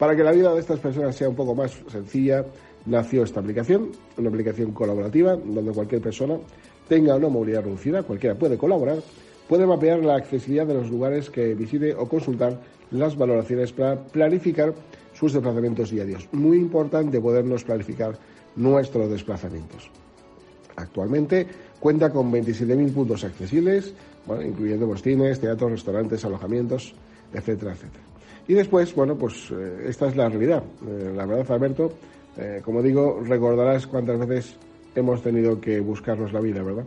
[0.00, 2.44] Para que la vida de estas personas sea un poco más sencilla,
[2.86, 6.38] nació esta aplicación, una aplicación colaborativa, donde cualquier persona
[6.88, 8.98] tenga una movilidad reducida, cualquiera puede colaborar,
[9.48, 12.58] puede mapear la accesibilidad de los lugares que visite o consultar
[12.90, 14.74] las valoraciones para planificar
[15.14, 16.28] sus desplazamientos diarios.
[16.32, 18.18] Muy importante podernos planificar
[18.56, 19.88] nuestros desplazamientos.
[20.80, 21.46] Actualmente
[21.78, 23.92] cuenta con 27.000 puntos accesibles,
[24.44, 26.94] incluyendo bostines, teatros, restaurantes, alojamientos,
[27.32, 28.04] etcétera, etcétera.
[28.48, 30.62] Y después, bueno, pues eh, esta es la realidad.
[30.86, 31.92] Eh, la verdad, Alberto,
[32.36, 34.56] Eh, como digo, recordarás cuántas veces
[34.94, 36.84] hemos tenido que buscarnos la vida, ¿verdad?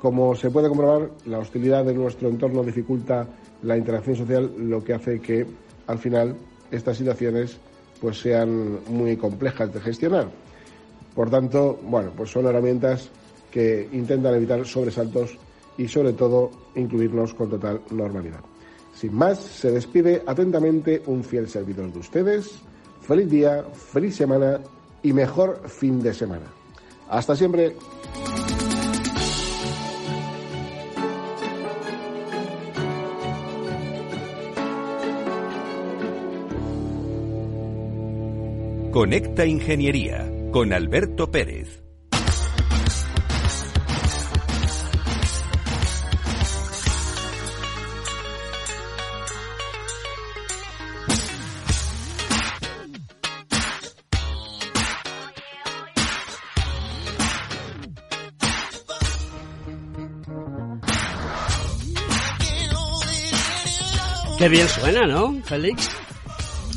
[0.00, 3.26] Como se puede comprobar, la hostilidad de nuestro entorno dificulta
[3.62, 5.46] la interacción social, lo que hace que
[5.86, 6.34] al final
[6.70, 7.56] estas situaciones
[8.00, 10.26] pues sean muy complejas de gestionar.
[11.14, 13.10] Por tanto, bueno, pues son herramientas
[13.52, 15.36] que intentan evitar sobresaltos
[15.78, 18.40] y sobre todo incluirnos con total normalidad.
[18.94, 22.58] Sin más, se despide atentamente un fiel servidor de ustedes.
[23.00, 24.60] Feliz día, feliz semana
[25.02, 26.46] y mejor fin de semana.
[27.08, 27.76] Hasta siempre.
[38.92, 41.81] Conecta Ingeniería con Alberto Pérez.
[64.42, 65.88] Qué bien suena, ¿no, Félix?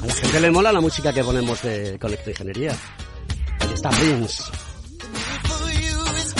[0.03, 2.77] A la gente le mola la música que ponemos de Conecta Ingeniería.
[3.59, 4.43] Ahí está Prince.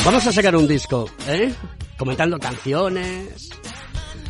[0.06, 1.52] Vamos a sacar un disco, ¿eh?
[1.98, 3.50] Comentando canciones.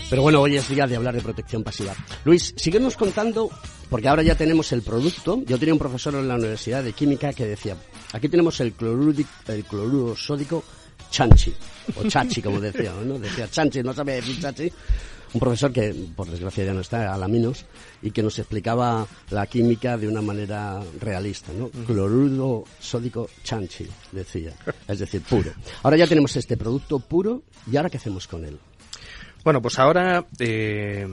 [0.10, 1.94] Pero bueno, hoy es día de hablar de protección pasiva.
[2.24, 3.50] Luis, síguenos contando,
[3.90, 5.44] porque ahora ya tenemos el producto.
[5.46, 7.76] Yo tenía un profesor en la Universidad de Química que decía,
[8.14, 8.68] aquí tenemos el,
[9.48, 10.64] el cloruro sódico
[11.12, 11.54] chanchi,
[11.98, 13.20] o chachi, como decía, ¿no?
[13.20, 14.72] Decía chanchi, no sabía decir chachi
[15.34, 17.66] un profesor que, por desgracia, ya no está, Alaminos,
[18.02, 21.70] y que nos explicaba la química de una manera realista, ¿no?
[21.86, 24.54] Cloruro sódico chanchi, decía,
[24.88, 25.52] es decir, puro.
[25.84, 28.60] Ahora ya tenemos este producto puro, ¿y ahora qué hacemos con él?
[29.44, 30.26] Bueno, pues ahora...
[30.40, 31.08] Eh,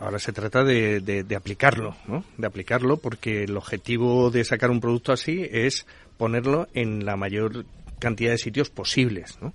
[0.00, 2.24] ahora se trata de, de, aplicarlo, ¿no?
[2.36, 7.66] De aplicarlo porque el objetivo de sacar un producto así es ponerlo en la mayor
[7.98, 9.54] cantidad de sitios posibles, ¿no?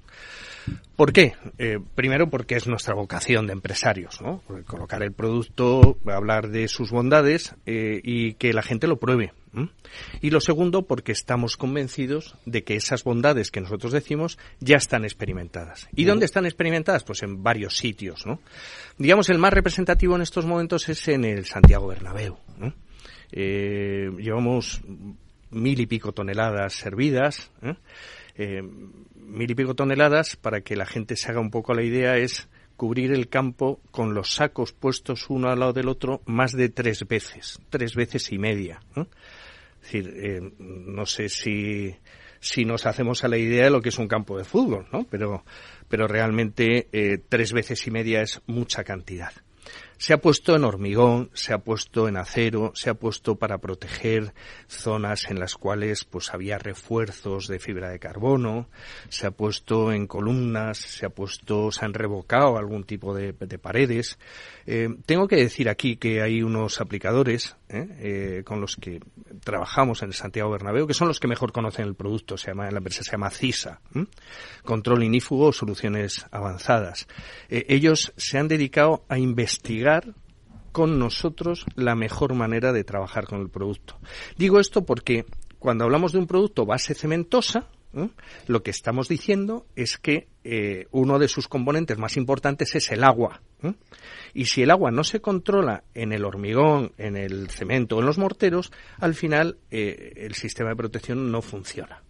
[0.95, 1.33] ¿Por qué?
[1.57, 4.41] Eh, primero porque es nuestra vocación de empresarios, ¿no?
[4.65, 9.33] Colocar el producto, hablar de sus bondades eh, y que la gente lo pruebe.
[10.21, 15.03] Y lo segundo porque estamos convencidos de que esas bondades que nosotros decimos ya están
[15.03, 15.87] experimentadas.
[15.95, 17.03] ¿Y dónde están experimentadas?
[17.03, 18.39] Pues en varios sitios, ¿no?
[18.97, 22.37] Digamos, el más representativo en estos momentos es en el Santiago Bernabéu,
[23.31, 24.81] eh, llevamos
[25.49, 27.51] mil y pico toneladas servidas,
[28.35, 28.61] eh,
[29.25, 32.47] mil y pico toneladas, para que la gente se haga un poco la idea, es
[32.75, 37.07] cubrir el campo con los sacos puestos uno al lado del otro más de tres
[37.07, 38.81] veces, tres veces y media.
[38.95, 41.95] Es decir, eh, no sé si,
[42.39, 45.05] si nos hacemos a la idea de lo que es un campo de fútbol, ¿no?
[45.09, 45.43] Pero,
[45.87, 49.31] pero realmente eh, tres veces y media es mucha cantidad.
[49.97, 54.33] Se ha puesto en hormigón, se ha puesto en acero, se ha puesto para proteger
[54.67, 58.67] zonas en las cuales pues había refuerzos de fibra de carbono,
[59.09, 64.17] se ha puesto en columnas, se ha puesto, se han revocado algún tipo de, paredes.
[64.65, 67.87] Eh, tengo que decir aquí que hay unos aplicadores ¿eh?
[67.99, 68.99] Eh, con los que
[69.43, 72.77] trabajamos en Santiago Bernabéu, que son los que mejor conocen el producto, se llama, la
[72.77, 73.81] empresa se llama CISA,
[74.63, 77.07] Control Inífugo Soluciones Avanzadas.
[77.49, 79.82] ellos se han dedicado a investigar
[80.71, 83.97] con nosotros la mejor manera de trabajar con el producto.
[84.37, 85.25] Digo esto porque
[85.59, 88.09] cuando hablamos de un producto base cementosa, ¿eh?
[88.47, 93.03] lo que estamos diciendo es que eh, uno de sus componentes más importantes es el
[93.03, 93.41] agua.
[93.61, 93.73] ¿eh?
[94.33, 98.07] Y si el agua no se controla en el hormigón, en el cemento o en
[98.07, 102.02] los morteros, al final el sistema de protección no funciona.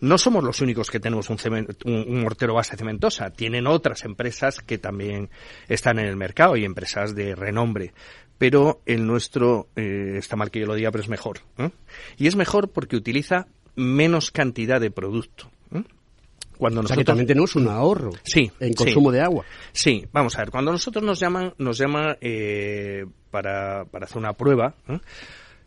[0.00, 1.38] No somos los únicos que tenemos un,
[1.84, 3.30] un, mortero base cementosa.
[3.30, 5.30] Tienen otras empresas que también
[5.68, 7.94] están en el mercado y empresas de renombre.
[8.36, 11.38] Pero el nuestro, eh, está mal que yo lo diga, pero es mejor.
[11.58, 11.70] ¿eh?
[12.18, 15.50] Y es mejor porque utiliza menos cantidad de producto.
[15.72, 15.84] ¿eh?
[16.58, 16.84] Cuando nosotros...
[16.84, 19.44] O sea que también tenemos un ahorro sí, en consumo de agua.
[19.72, 24.32] Sí, vamos a ver, cuando nosotros nos llaman, nos llama eh, para, para hacer una
[24.34, 24.74] prueba,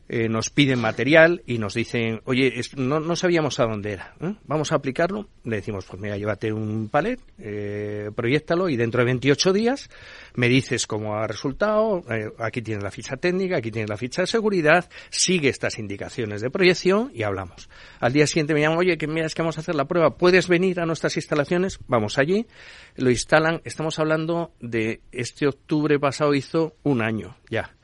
[0.09, 0.17] ¿eh?
[0.17, 4.33] Eh, nos piden material y nos dicen, oye, no, no, sabíamos a dónde era, ¿eh?
[4.45, 5.27] vamos a aplicarlo.
[5.43, 9.89] Le decimos, pues mira, llévate un palet, eh, proyectalo y dentro de 28 días
[10.33, 14.23] me dices cómo ha resultado, eh, aquí tienes la ficha técnica, aquí tienes la ficha
[14.23, 17.69] de seguridad, sigue estas indicaciones de proyección y hablamos.
[17.99, 20.17] Al día siguiente me llaman, oye, que mira, es que vamos a hacer la prueba,
[20.17, 21.79] ¿puedes venir a nuestras instalaciones?
[21.87, 22.47] Vamos allí,
[22.95, 27.75] lo instalan, estamos hablando de este octubre pasado hizo un año ya.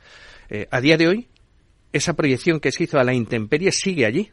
[0.72, 1.28] a día de hoy
[1.94, 4.32] esa proyección que se hizo a la intemperie sigue allí.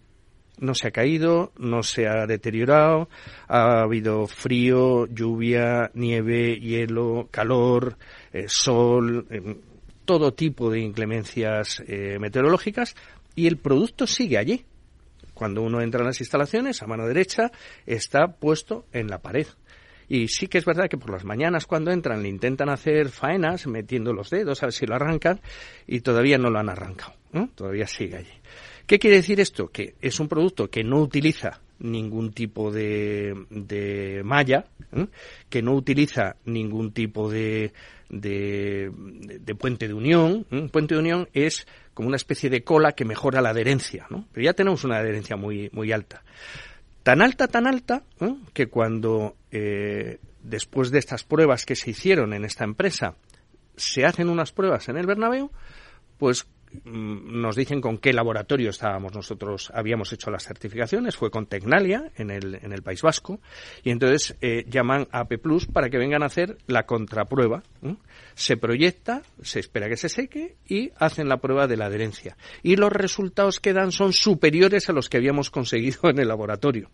[0.59, 3.09] No se ha caído, no se ha deteriorado,
[3.49, 7.97] ha habido frío, lluvia, nieve, hielo, calor,
[8.33, 9.57] eh, sol, eh,
[10.05, 12.95] todo tipo de inclemencias eh, meteorológicas
[13.35, 14.65] y el producto sigue allí.
[15.33, 17.51] Cuando uno entra en las instalaciones, a mano derecha,
[17.87, 19.47] está puesto en la pared.
[20.11, 23.69] Y sí que es verdad que por las mañanas cuando entran le intentan hacer faenas
[23.69, 25.41] metiendo los dedos a ver si lo arrancan
[25.87, 27.15] y todavía no lo han arrancado.
[27.55, 28.33] Todavía sigue allí.
[28.89, 29.69] ¿Qué quiere decir esto?
[29.69, 34.65] Que es un producto que no utiliza ningún tipo de, de malla,
[35.49, 37.73] que no utiliza ningún tipo de,
[38.09, 38.91] de,
[39.57, 40.45] puente de unión.
[40.51, 44.27] Un puente de unión es como una especie de cola que mejora la adherencia, ¿no?
[44.33, 46.25] pero ya tenemos una adherencia muy, muy alta.
[47.03, 48.03] Tan alta, tan alta,
[48.53, 53.17] que cuando eh, después de estas pruebas que se hicieron en esta empresa
[53.77, 55.51] se hacen unas pruebas en el Bernabéu,
[56.19, 56.47] pues
[56.85, 62.31] nos dicen con qué laboratorio estábamos nosotros habíamos hecho las certificaciones fue con Tecnalia en
[62.31, 63.41] el, en el País Vasco
[63.83, 67.63] y entonces eh, llaman a AP Plus para que vengan a hacer la contraprueba
[68.35, 72.37] se proyecta se espera que se seque y hacen la prueba de la adherencia.
[72.63, 76.91] Y los resultados que dan son superiores a los que habíamos conseguido en el laboratorio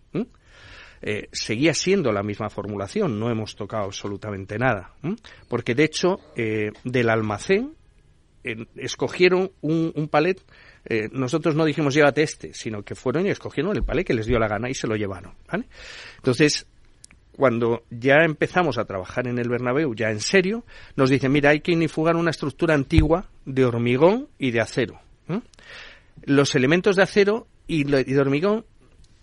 [1.03, 4.95] eh, seguía siendo la misma formulación, no hemos tocado absolutamente nada,
[5.49, 7.75] porque de hecho eh, del almacén
[8.77, 10.43] escogieron un, un palet
[10.89, 14.27] eh, nosotros no dijimos llévate este, sino que fueron y escogieron el palet que les
[14.27, 15.35] dio la gana y se lo llevaron.
[16.17, 16.67] Entonces,
[17.33, 21.61] cuando ya empezamos a trabajar en el Bernabéu, ya en serio, nos dicen, mira, hay
[21.61, 25.01] que inifugar una estructura antigua de hormigón y de acero.
[26.23, 28.65] Los elementos de acero y de hormigón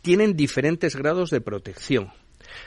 [0.01, 2.11] tienen diferentes grados de protección.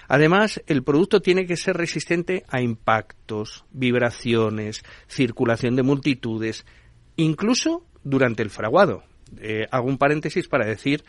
[0.09, 6.65] Además, el producto tiene que ser resistente a impactos, vibraciones, circulación de multitudes,
[7.17, 9.03] incluso durante el fraguado.
[9.41, 11.05] Eh, hago un paréntesis para decir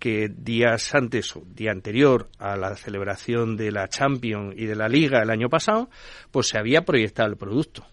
[0.00, 4.88] que días antes o día anterior a la celebración de la Champions y de la
[4.88, 5.90] Liga el año pasado,
[6.30, 7.86] pues se había proyectado el producto.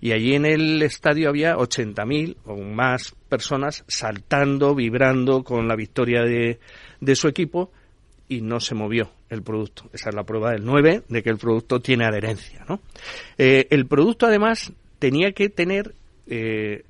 [0.00, 6.22] Y allí en el estadio había 80.000 o más personas saltando, vibrando con la victoria
[6.22, 7.72] de su equipo
[8.28, 9.88] y no se movió el producto.
[9.92, 12.66] Esa es la prueba del 9 de que el producto tiene adherencia.
[12.68, 12.80] ¿no?
[13.38, 15.94] Eh, el producto además tenía que tener
[16.26, 16.84] eh,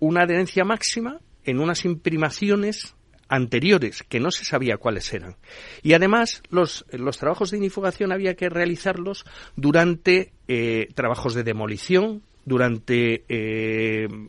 [0.00, 2.94] una adherencia máxima en unas imprimaciones
[3.28, 5.36] anteriores que no se sabía cuáles eran.
[5.82, 9.24] Y además los, los trabajos de inifugación había que realizarlos
[9.56, 13.24] durante eh, trabajos de demolición, durante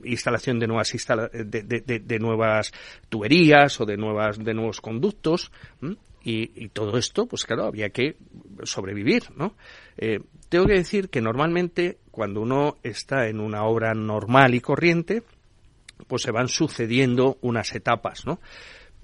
[0.06, 0.94] instalación de nuevas
[1.34, 2.72] de, de, nuevas
[3.10, 5.52] tuberías o de nuevas de nuevos conductos
[6.26, 8.16] y, todo esto, pues claro, había que
[8.64, 9.54] sobrevivir, ¿no?
[9.98, 10.20] Eh,
[10.50, 15.22] tengo que decir que normalmente cuando uno está en una obra normal y corriente,
[16.08, 18.40] pues se van sucediendo unas etapas, ¿no?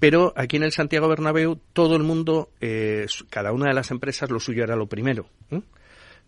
[0.00, 4.30] Pero aquí en el Santiago Bernabéu todo el mundo, eh, cada una de las empresas,
[4.30, 5.26] lo suyo era lo primero.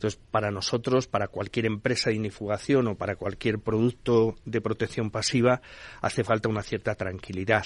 [0.04, 5.62] Entonces, para nosotros, para cualquier empresa de inifugación o para cualquier producto de protección pasiva,
[6.02, 7.64] hace falta una cierta tranquilidad.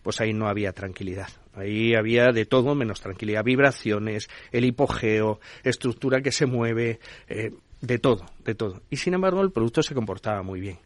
[0.00, 1.26] Pues ahí no había tranquilidad.
[1.54, 3.42] Ahí había de todo menos tranquilidad.
[3.42, 7.50] Vibraciones, el hipogeo, estructura que se mueve, eh,
[7.80, 8.82] de todo, de todo.
[8.88, 10.78] Y sin embargo, el producto se comportaba muy bien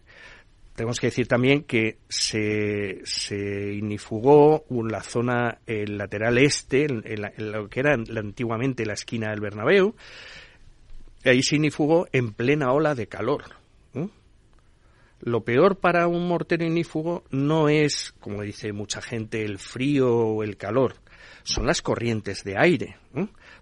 [0.74, 7.20] tenemos que decir también que se, se inifugó la zona, el lateral este, en,
[7.52, 9.94] lo que era antiguamente la esquina del Bernabéu,
[11.24, 13.44] ahí se inifugó en plena ola de calor.
[15.22, 20.42] Lo peor para un mortero inífugo no es, como dice mucha gente, el frío o
[20.42, 20.94] el calor,
[21.51, 22.96] son las corrientes de aire.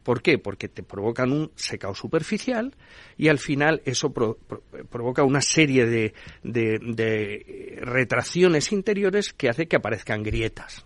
[0.03, 0.39] ¿Por qué?
[0.39, 2.75] Porque te provocan un secado superficial
[3.17, 6.15] y al final eso provoca una serie de,
[7.81, 10.85] retracciones interiores que hace que aparezcan grietas.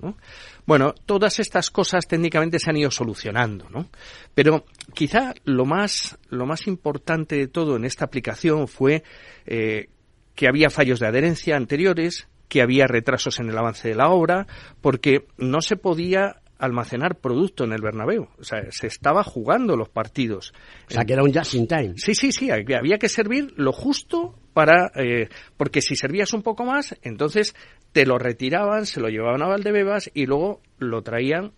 [0.67, 3.91] Bueno, todas estas cosas técnicamente se han ido solucionando, ¿no?
[4.35, 9.03] Pero quizá lo más, lo más importante de todo en esta aplicación fue
[9.47, 9.89] eh,
[10.35, 14.47] que había fallos de adherencia anteriores, que había retrasos en el avance de la obra,
[14.81, 18.29] porque no se podía almacenar producto en el Bernabéu.
[18.39, 20.55] O sea, se estaba jugando los partidos.
[20.87, 21.95] O sea, que era un just in time.
[21.97, 22.51] Sí, sí, sí.
[22.53, 24.93] Había que servir lo justo para...
[24.95, 27.57] Eh, porque si servías un poco más, entonces
[27.91, 31.53] te lo retiraban, se lo llevaban a Valdebebas y luego lo traían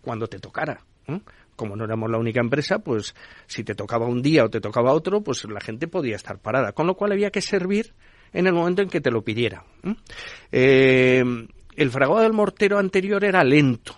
[0.00, 0.84] cuando te tocara.
[1.54, 3.14] Como no éramos la única empresa, pues
[3.46, 6.72] si te tocaba un día o te tocaba otro, pues la gente podía estar parada.
[6.72, 7.94] Con lo cual había que servir
[8.32, 9.62] en el momento en que te lo pidiera.
[10.50, 11.22] Eh,
[11.76, 13.94] el fragado del mortero anterior era lento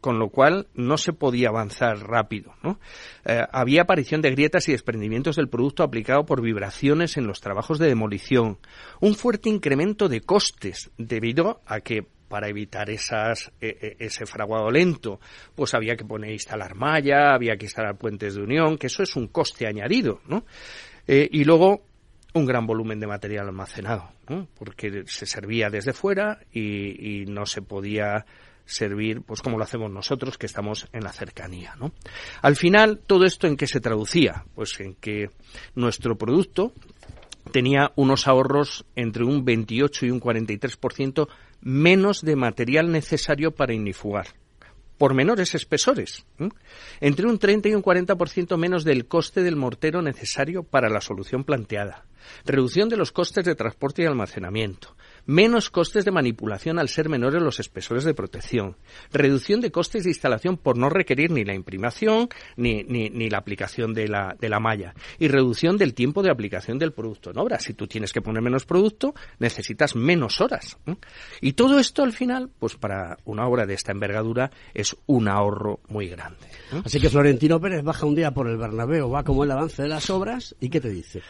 [0.00, 2.54] con lo cual no se podía avanzar rápido.
[3.24, 7.78] Eh, había aparición de grietas y desprendimientos del producto aplicado por vibraciones en los trabajos
[7.78, 8.58] de demolición,
[9.00, 14.70] un fuerte incremento de costes debido a que para evitar esas, e, e, ese fraguado
[14.70, 15.18] lento,
[15.56, 19.16] pues había que poner instalar malla, había que instalar puentes de unión, que eso es
[19.16, 20.44] un coste añadido, ¿no?
[21.08, 21.82] Eh, y luego
[22.34, 24.12] un gran volumen de material almacenado,
[24.56, 28.24] porque se servía desde fuera y, y no se podía
[28.70, 31.92] servir, pues como lo hacemos nosotros, que estamos en la cercanía, ¿no?
[32.42, 34.44] Al final, todo esto en qué se traducía?
[34.54, 35.30] Pues en que
[35.74, 36.72] nuestro producto
[37.52, 41.28] tenía unos ahorros entre un 28 y un 43%
[41.62, 44.28] menos de material necesario para ignifugar
[45.00, 46.26] por menores espesores,
[47.00, 51.42] entre un 30 y un 40% menos del coste del mortero necesario para la solución
[51.42, 52.04] planteada,
[52.44, 54.94] reducción de los costes de transporte y almacenamiento,
[55.26, 58.76] menos costes de manipulación al ser menores los espesores de protección,
[59.12, 63.94] reducción de costes de instalación por no requerir ni la imprimación ni, ni, la aplicación
[63.94, 67.58] de la, de la malla y reducción del tiempo de aplicación del producto en obra.
[67.60, 70.78] Si tú tienes que poner menos producto, necesitas menos horas.
[71.40, 75.80] Y todo esto al final, pues para una obra de esta envergadura es un ahorro
[75.88, 76.46] muy grande.
[76.84, 79.88] Así que Florentino Pérez baja un día por el Bernabéu, va como el avance de
[79.88, 81.22] las obras y ¿qué te dice?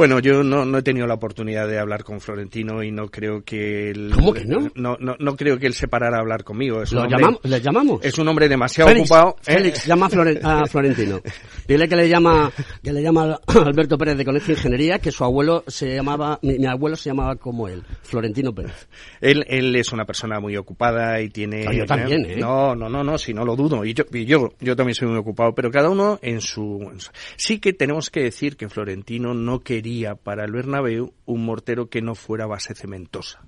[0.00, 3.44] Bueno, yo no, no, he tenido la oportunidad de hablar con Florentino y no creo
[3.44, 4.12] que él...
[4.14, 4.70] ¿Cómo que no?
[4.74, 6.82] No, no, creo que él se parara a hablar conmigo.
[6.90, 7.40] ¿Lo llamamos?
[7.42, 8.00] ¿Le llamamos?
[8.02, 9.36] Es un hombre demasiado ocupado.
[9.46, 9.56] ¿eh?
[9.56, 11.20] Félix, llama a, Florentino.
[11.68, 12.50] Dile que le llama
[12.82, 16.64] que le llama a Alberto Pérez de Conejo Ingeniería, que su abuelo se llamaba, mi,
[16.64, 18.88] abuelo se llamaba como él, Florentino Pérez.
[19.20, 21.66] Él, él es una persona muy ocupada y tiene...
[21.76, 22.36] yo también, ¿eh?
[22.38, 23.84] No, no, no, no, si no lo dudo.
[23.84, 26.90] Y yo, y yo, yo también soy muy ocupado, pero cada uno en su...
[27.36, 29.89] Sí que tenemos que decir que Florentino no quería
[30.22, 33.40] para el Bernabéu un mortero que no fuera base cementosa.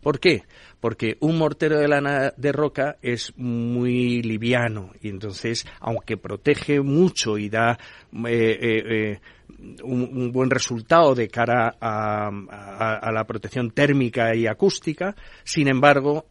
[0.00, 0.42] ¿Por qué?
[0.80, 7.38] Porque un mortero de lana de roca es muy liviano y entonces, aunque protege mucho
[7.38, 7.78] y da
[8.26, 9.20] eh, eh, eh,
[9.84, 12.30] un, buen resultado de cara a,
[13.12, 15.14] la protección térmica y acústica,
[15.44, 16.26] sin embargo,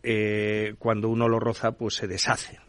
[0.80, 2.60] cuando uno lo roza, pues se deshace.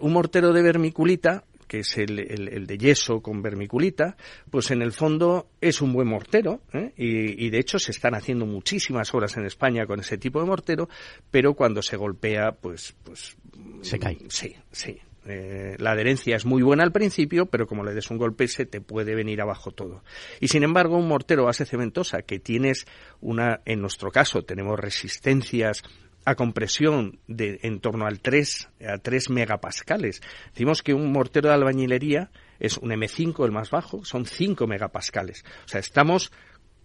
[0.00, 4.16] un mortero de vermiculita que es el, el, de yeso con vermiculita,
[4.50, 6.92] pues en el fondo es un buen mortero ¿eh?
[6.96, 10.88] y, de hecho se están haciendo muchísimas obras en España con ese tipo de mortero,
[11.30, 13.36] pero cuando se golpea, pues, pues
[13.82, 14.18] se cae.
[14.28, 14.98] Sí, sí.
[15.28, 18.64] Eh, la adherencia es muy buena al principio, pero como le des un golpe se
[18.64, 20.04] te puede venir abajo todo.
[20.40, 22.86] Y sin embargo, un mortero base cementosa que tienes
[23.20, 25.82] una, en nuestro caso, tenemos resistencias
[26.26, 30.20] a compresión de en torno al 3 a 3 megapascales.
[30.50, 35.44] Decimos que un mortero de albañilería es un M5 el más bajo, son 5 megapascales.
[35.64, 36.32] O sea, estamos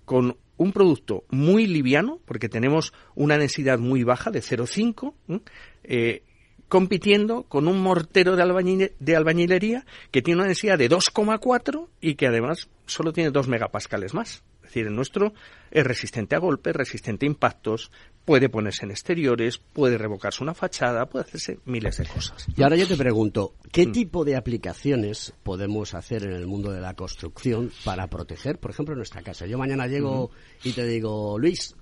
[0.06, 5.42] con un producto muy liviano porque tenemos una densidad muy baja de 0,5
[5.84, 6.24] eh,
[6.68, 12.28] compitiendo con un mortero de, de albañilería que tiene una densidad de 2,4 y que
[12.28, 14.44] además solo tiene 2 megapascales más.
[14.72, 15.34] Es decir, el nuestro
[15.70, 17.92] es resistente a golpes, resistente a impactos,
[18.24, 22.48] puede ponerse en exteriores, puede revocarse una fachada, puede hacerse miles de cosas.
[22.56, 23.92] Y ahora yo te pregunto, ¿qué mm.
[23.92, 28.96] tipo de aplicaciones podemos hacer en el mundo de la construcción para proteger, por ejemplo,
[28.96, 29.46] nuestra casa?
[29.46, 30.32] Yo mañana llego
[30.64, 31.76] y te digo, Luis,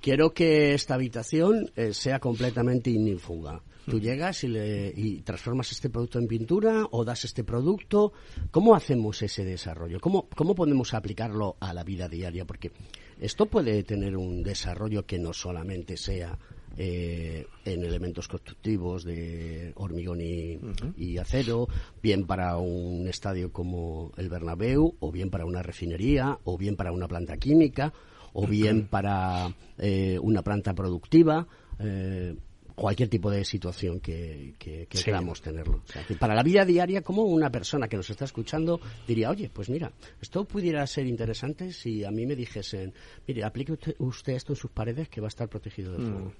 [0.00, 3.62] quiero que esta habitación eh, sea completamente ignífuga.
[3.86, 8.12] Tú llegas y, le, y transformas este producto en pintura o das este producto.
[8.50, 10.00] ¿Cómo hacemos ese desarrollo?
[10.00, 12.44] ¿Cómo, cómo podemos aplicarlo a la vida diaria?
[12.44, 12.72] Porque
[13.20, 16.38] esto puede tener un desarrollo que no solamente sea
[16.76, 20.58] eh, en elementos constructivos de hormigón y,
[20.96, 21.68] y, acero,
[22.02, 26.90] bien para un estadio como el Bernabéu, o bien para una refinería, o bien para
[26.90, 27.92] una planta química,
[28.32, 31.46] o bien para eh, una planta productiva.
[31.78, 32.34] Eh,
[32.74, 35.82] cualquier tipo de situación que, que, queramos tenerlo.
[36.18, 39.92] para la vida diaria, como una persona que nos está escuchando diría, oye, pues mira,
[40.20, 42.92] esto pudiera ser interesante si a mí me dijesen,
[43.26, 46.28] mire, aplique usted, esto en sus paredes que va a estar protegido del fuego.
[46.28, 46.32] Mm.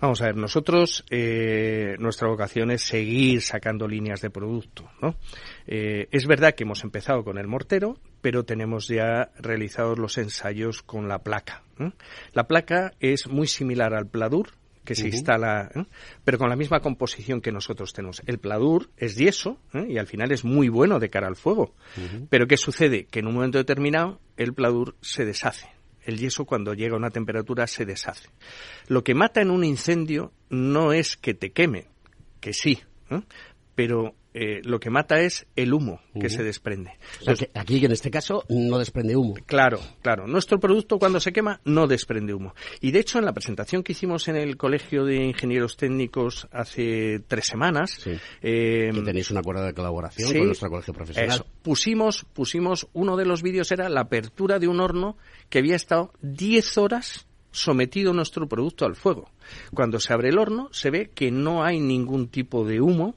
[0.00, 5.16] Vamos a ver, nosotros, eh, nuestra vocación es seguir sacando líneas de producto, ¿no?
[5.66, 10.82] Eh, es verdad que hemos empezado con el mortero, pero tenemos ya realizados los ensayos
[10.82, 11.62] con la placa.
[12.32, 14.50] La placa es muy similar al pladur,
[14.84, 15.84] que se instala, ¿eh?
[16.24, 18.22] pero con la misma composición que nosotros tenemos.
[18.26, 19.86] El pladur es yeso ¿eh?
[19.88, 21.74] y al final es muy bueno de cara al fuego.
[22.28, 23.06] Pero ¿qué sucede?
[23.06, 25.68] Que en un momento determinado el pladur se deshace.
[26.02, 28.28] El yeso cuando llega a una temperatura se deshace.
[28.88, 31.86] Lo que mata en un incendio no es que te queme,
[32.40, 33.22] que sí, ¿eh?
[33.74, 36.98] Pero eh, lo que mata es el humo que se desprende.
[37.54, 39.34] aquí en este caso no desprende humo.
[39.46, 40.26] Claro, claro.
[40.26, 42.54] Nuestro producto cuando se quema no desprende humo.
[42.80, 47.20] Y de hecho en la presentación que hicimos en el Colegio de Ingenieros Técnicos hace
[47.28, 48.04] tres semanas...
[48.42, 51.44] Eh, que tenéis un acuerdo de colaboración con nuestro colegio profesional.
[51.62, 55.16] pusimos, pusimos, uno de los vídeos era la apertura de un horno
[55.48, 59.30] que había estado 10 horas sometido nuestro producto al fuego.
[59.72, 63.14] Cuando se abre el horno se ve que no hay ningún tipo de humo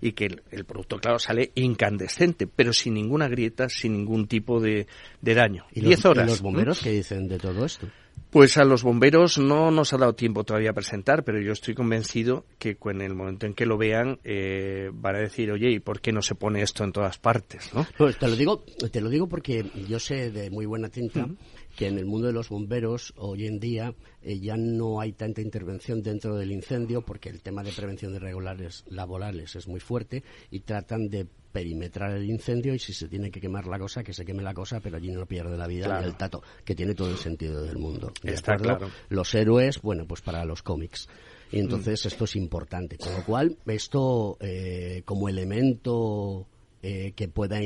[0.00, 4.86] y que el, producto, claro, sale incandescente, pero sin ninguna grieta, sin ningún tipo de,
[5.20, 5.66] daño.
[5.72, 6.26] ¿Y los, horas.
[6.26, 7.88] los bomberos qué dicen de todo esto?
[8.30, 11.74] Pues a los bomberos no nos ha dado tiempo todavía a presentar, pero yo estoy
[11.74, 15.78] convencido que en el momento en que lo vean eh, van a decir, oye, ¿y
[15.78, 17.72] por qué no se pone esto en todas partes?
[17.72, 17.86] ¿no?
[17.96, 21.28] Pues te lo digo, te lo digo porque yo sé de muy buena tinta
[21.76, 25.40] que en el mundo de los bomberos hoy en día eh, ya no hay tanta
[25.40, 30.22] intervención dentro del incendio porque el tema de prevención de regulares laborales es muy fuerte
[30.50, 34.12] y tratan de perimetrar el incendio y si se tiene que quemar la cosa, que
[34.12, 36.94] se queme la cosa, pero allí no pierde la vida ni el tato, que tiene
[36.94, 38.12] todo el sentido del mundo.
[38.24, 38.90] Está claro.
[39.08, 41.08] Los héroes, bueno, pues para los cómics.
[41.52, 42.98] Y entonces esto es importante.
[42.98, 46.48] Con lo cual, esto eh, como elemento
[46.82, 47.62] eh, que pueda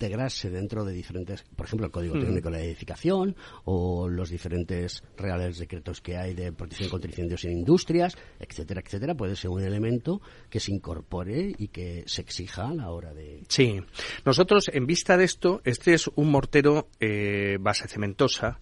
[0.00, 5.04] integrarse dentro de diferentes, por ejemplo, el Código Técnico de la Edificación o los diferentes
[5.18, 9.62] reales decretos que hay de protección contra incendios en industrias, etcétera, etcétera, puede ser un
[9.62, 13.42] elemento que se incorpore y que se exija a la hora de.
[13.48, 13.78] Sí,
[14.24, 18.58] nosotros en vista de esto, este es un mortero eh, base cementosa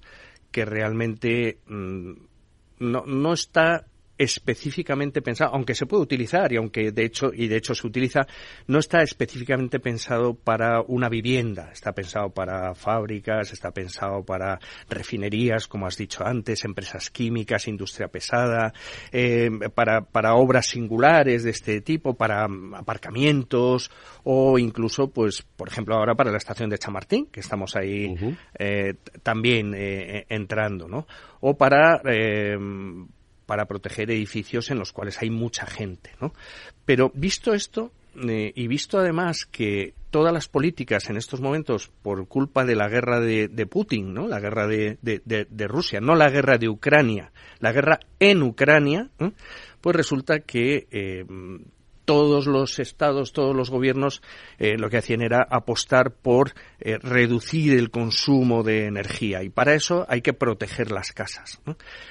[0.50, 2.12] que realmente mm,
[2.80, 3.86] no, no está
[4.18, 8.26] específicamente pensado, aunque se puede utilizar y aunque de hecho y de hecho se utiliza,
[8.66, 14.58] no está específicamente pensado para una vivienda, está pensado para fábricas, está pensado para
[14.88, 18.72] refinerías, como has dicho antes, empresas químicas, industria pesada,
[19.12, 23.90] eh, para, para obras singulares de este tipo, para aparcamientos
[24.24, 28.14] o incluso, pues, por ejemplo, ahora para la estación de Chamartín, que estamos ahí
[28.58, 31.06] eh, también eh, entrando, ¿no?
[31.40, 32.00] O para
[33.48, 36.34] para proteger edificios en los cuales hay mucha gente, ¿no?
[36.84, 37.92] Pero visto esto
[38.28, 42.90] eh, y visto además que todas las políticas en estos momentos, por culpa de la
[42.90, 44.28] guerra de, Putin, ¿no?
[44.28, 44.98] La guerra de,
[45.66, 49.08] Rusia, no la guerra de Ucrania, la guerra en Ucrania,
[49.80, 51.24] pues resulta que eh,
[52.08, 54.22] todos los estados, todos los gobiernos
[54.58, 59.74] eh, lo que hacían era apostar por eh, reducir el consumo de energía y para
[59.74, 61.60] eso hay que proteger las casas.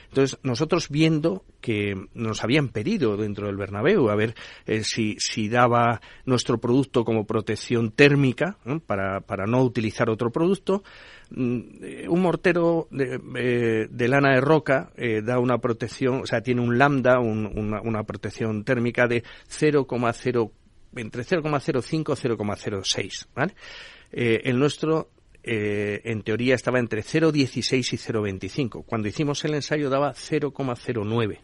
[0.09, 4.35] Entonces, nosotros viendo que nos habían pedido dentro del Bernabéu a ver
[4.65, 10.83] eh, si, si daba nuestro producto como protección térmica para, para no utilizar otro producto,
[11.29, 14.91] Mm, eh, un mortero de, eh, lana de roca
[15.23, 20.51] da una protección, o sea, tiene un lambda, una, protección térmica de 0,0
[20.95, 23.53] entre 0,05 y 0,06, ¿vale?
[24.11, 25.09] el nuestro
[25.47, 28.85] en teoría estaba entre 0,16 y 0,25.
[28.85, 31.39] Cuando hicimos el ensayo daba 0,09.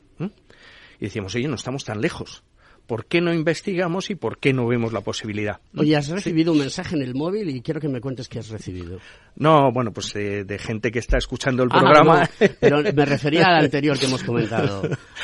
[1.00, 2.44] Y decíamos, oye, no estamos tan lejos.
[2.88, 5.60] ¿Por qué no investigamos y por qué no vemos la posibilidad?
[5.76, 8.50] Oye, has recibido un mensaje en el móvil y quiero que me cuentes qué has
[8.50, 9.00] recibido.
[9.36, 12.30] No, bueno, pues eh, de gente que está escuchando el ah, programa.
[12.60, 14.82] pero me refería al anterior que hemos comentado.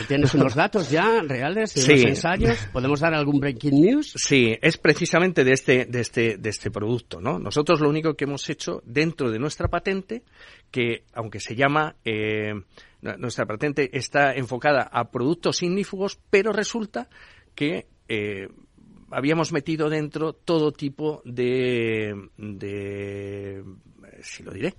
[0.08, 2.58] ¿Tienes unos datos ya reales de los ensayos?
[2.72, 4.14] ¿Podemos dar algún breaking news?
[4.16, 7.40] Sí, es precisamente de este, de este, de este producto, ¿no?
[7.40, 10.24] Nosotros lo único que hemos hecho dentro de nuestra patente,
[10.72, 12.54] que aunque se llama eh,
[13.02, 17.08] nuestra patente está enfocada a productos ignífugos, pero resulta
[17.60, 18.48] que eh,
[19.12, 23.66] habíamos metido dentro todo tipo de, de
[24.22, 24.76] si lo diré,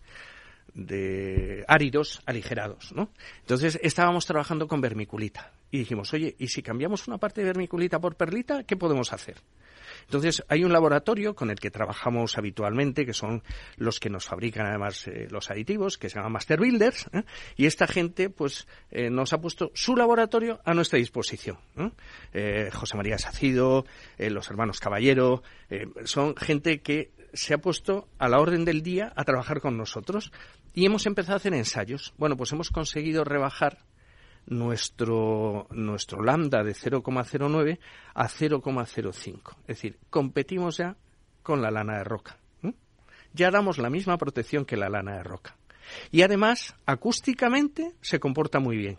[0.72, 3.10] de áridos aligerados, ¿no?
[3.42, 8.00] Entonces estábamos trabajando con vermiculita y dijimos, oye, ¿y si cambiamos una parte de vermiculita
[8.00, 9.36] por perlita, qué podemos hacer?
[10.02, 13.42] Entonces, hay un laboratorio con el que trabajamos habitualmente, que son
[13.76, 17.22] los que nos fabrican además eh, los aditivos, que se llama Master Builders, ¿eh?
[17.56, 21.58] y esta gente, pues, eh, nos ha puesto su laboratorio a nuestra disposición.
[22.72, 23.84] José María Sacido,
[24.18, 25.42] los hermanos Caballero,
[26.04, 30.32] son gente que se ha puesto a la orden del día a trabajar con nosotros
[30.74, 32.14] y hemos empezado a hacer ensayos.
[32.16, 33.78] Bueno, pues hemos conseguido rebajar
[34.46, 37.78] nuestro, nuestro lambda de 0,09
[38.14, 39.56] a 0,05.
[39.62, 40.96] Es decir, competimos ya
[41.42, 42.36] con la lana de roca.
[43.32, 45.56] Ya damos la misma protección que la lana de roca.
[46.10, 48.98] Y además, acústicamente se comporta muy bien.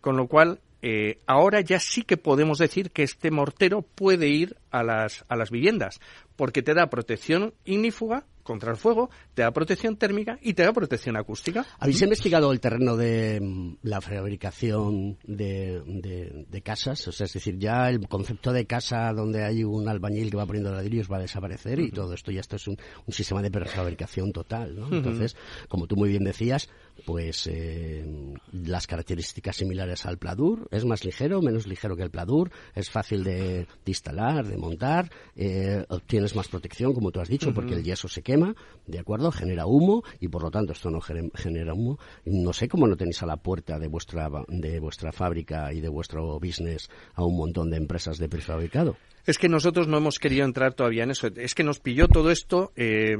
[0.00, 4.56] Con lo cual, eh, ahora ya sí que podemos decir que este mortero puede ir
[4.72, 6.00] a las, a las viviendas,
[6.34, 10.72] porque te da protección ignífuga contra el fuego, te da protección térmica y te da
[10.72, 11.64] protección acústica.
[11.78, 17.06] ¿Habéis investigado el terreno de mm, la fabricación de, de, casas?
[17.08, 20.46] O sea, es decir, ya el concepto de casa donde hay un albañil que va
[20.46, 22.76] poniendo ladrillos va a desaparecer y todo esto ya esto es un,
[23.08, 24.88] sistema de prefabricación total, ¿no?
[24.90, 25.36] Entonces,
[25.68, 26.68] como tú muy bien decías,
[27.04, 28.04] pues eh,
[28.52, 33.24] las características similares al Pladur, es más ligero, menos ligero que el Pladur, es fácil
[33.24, 38.08] de, instalar, de montar, eh, obtienes más protección, como tú has dicho, porque el yeso
[38.08, 38.54] se quema,
[38.86, 39.30] ¿de acuerdo?
[39.32, 41.98] Genera humo y por lo tanto esto no genera humo.
[42.24, 45.88] No sé cómo no tenéis a la puerta de vuestra, de vuestra fábrica y de
[45.88, 48.96] vuestro business a un montón de empresas de prefabricado.
[49.24, 51.28] Es que nosotros no hemos querido entrar todavía en eso.
[51.36, 52.72] Es que nos pilló todo esto.
[52.74, 53.16] Eh,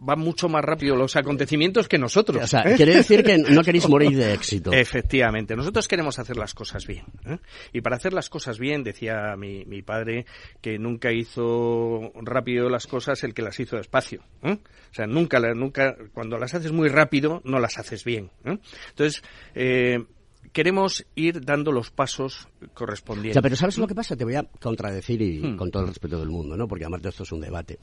[0.00, 2.42] van mucho más rápido los acontecimientos que nosotros.
[2.42, 4.72] O sea, quiere decir que no queréis morir de éxito.
[4.72, 7.04] Efectivamente, nosotros queremos hacer las cosas bien.
[7.26, 7.38] ¿eh?
[7.72, 10.26] Y para hacer las cosas bien, decía mi, mi, padre,
[10.60, 14.22] que nunca hizo rápido las cosas el que las hizo despacio.
[14.42, 14.58] ¿eh?
[14.90, 18.30] O sea, nunca, nunca, cuando las haces muy rápido, no las haces bien.
[18.44, 18.58] ¿eh?
[18.88, 19.22] Entonces,
[19.54, 20.04] eh,
[20.52, 23.36] queremos ir dando los pasos correspondientes.
[23.36, 24.16] Ya, pero ¿sabes lo que pasa?
[24.16, 25.56] Te voy a contradecir y hmm.
[25.56, 26.66] con todo el respeto del mundo, ¿no?
[26.66, 27.78] Porque además de esto es un debate.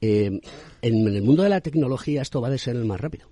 [0.00, 0.40] Eh,
[0.82, 3.28] en el mundo de la tecnología esto va de ser el más rápido.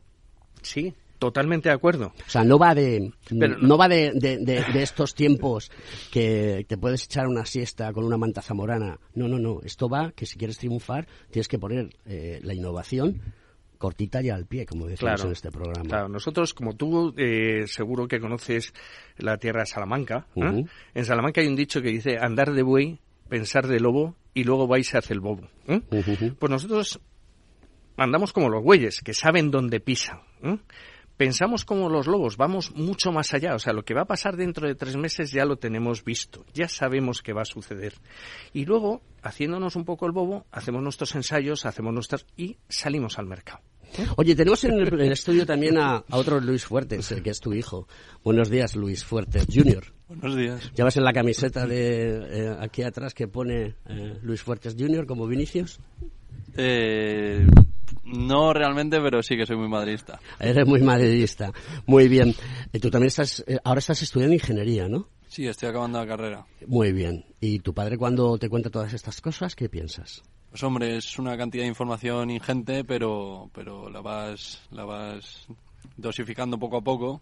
[0.62, 2.12] Sí, Totalmente de acuerdo.
[2.26, 5.70] O sea, no va de no, va de, de, estos tiempos
[6.10, 8.98] que te puedes echar una siesta con una manta zamorana.
[9.14, 9.60] No, no, no.
[9.62, 13.22] Esto va que si quieres triunfar tienes que poner eh, la innovación
[13.78, 15.88] cortita y al pie, como decimos en este programa.
[15.88, 18.72] Claro, nosotros, como tú, eh, seguro que conoces
[19.18, 20.26] la tierra de Salamanca.
[20.36, 20.64] ¿eh?
[20.94, 22.98] En Salamanca hay un dicho que dice andar de buey,
[23.34, 25.48] pensar de lobo y luego vais hacer el bobo.
[25.66, 25.80] ¿eh?
[26.38, 27.00] Pues nosotros
[27.96, 30.20] andamos como los bueyes, que saben dónde pisan
[31.16, 33.54] pensamos como los lobos, vamos mucho más allá.
[33.54, 36.44] O sea, lo que va a pasar dentro de tres meses ya lo tenemos visto,
[36.52, 37.94] ya sabemos que va a suceder.
[38.52, 43.26] Y luego, haciéndonos un poco el bobo, hacemos nuestros ensayos, hacemos nuestras y salimos al
[43.26, 43.60] mercado.
[44.16, 47.86] Oye, tenemos en el, estudio también a, otro Luis Fuertes, el que es tu hijo.
[48.22, 49.84] Buenos días, Luis Fuertes Jr.
[50.08, 50.72] Buenos días.
[50.74, 55.06] ¿Llevas en la camiseta de eh, aquí atrás que pone eh, Luis Fuertes Jr.
[55.06, 55.78] como Vinicius?
[56.56, 57.46] Eh,
[58.04, 60.20] no realmente, pero sí que soy muy madridista.
[60.38, 61.52] Eres muy madridista.
[61.86, 62.34] Muy bien.
[62.72, 65.08] Y tú también estás, eh, ahora estás estudiando ingeniería, ¿no?
[65.28, 66.46] Sí, estoy acabando la carrera.
[66.66, 67.24] Muy bien.
[67.40, 70.22] ¿Y tu padre cuando te cuenta todas estas cosas, qué piensas?
[70.54, 75.48] Pues hombre, es una cantidad de información ingente, pero, pero la vas, la vas
[75.96, 77.20] dosificando poco a poco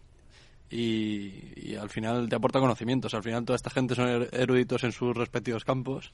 [0.69, 3.11] y, y, al final te aporta conocimientos.
[3.15, 6.13] Al final toda esta gente son er-, eruditos en sus respectivos campos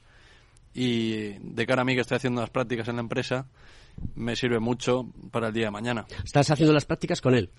[0.72, 3.46] y de cara a mí que estoy haciendo las prácticas en la empresa,
[4.14, 6.06] me sirve mucho para el día de mañana.
[6.24, 7.50] ¿Estás haciendo las prácticas con él?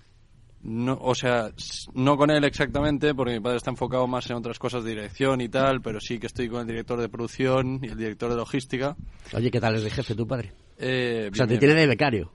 [0.62, 1.50] No, o sea,
[1.94, 5.40] no con él exactamente, porque mi padre está enfocado más en otras cosas de dirección
[5.40, 8.36] y tal, pero sí que estoy con el director de producción y el director de
[8.36, 8.96] logística.
[9.34, 10.52] Oye, ¿qué tal es de jefe tu padre?
[10.78, 12.32] Eh, o sea, te tiene de becario.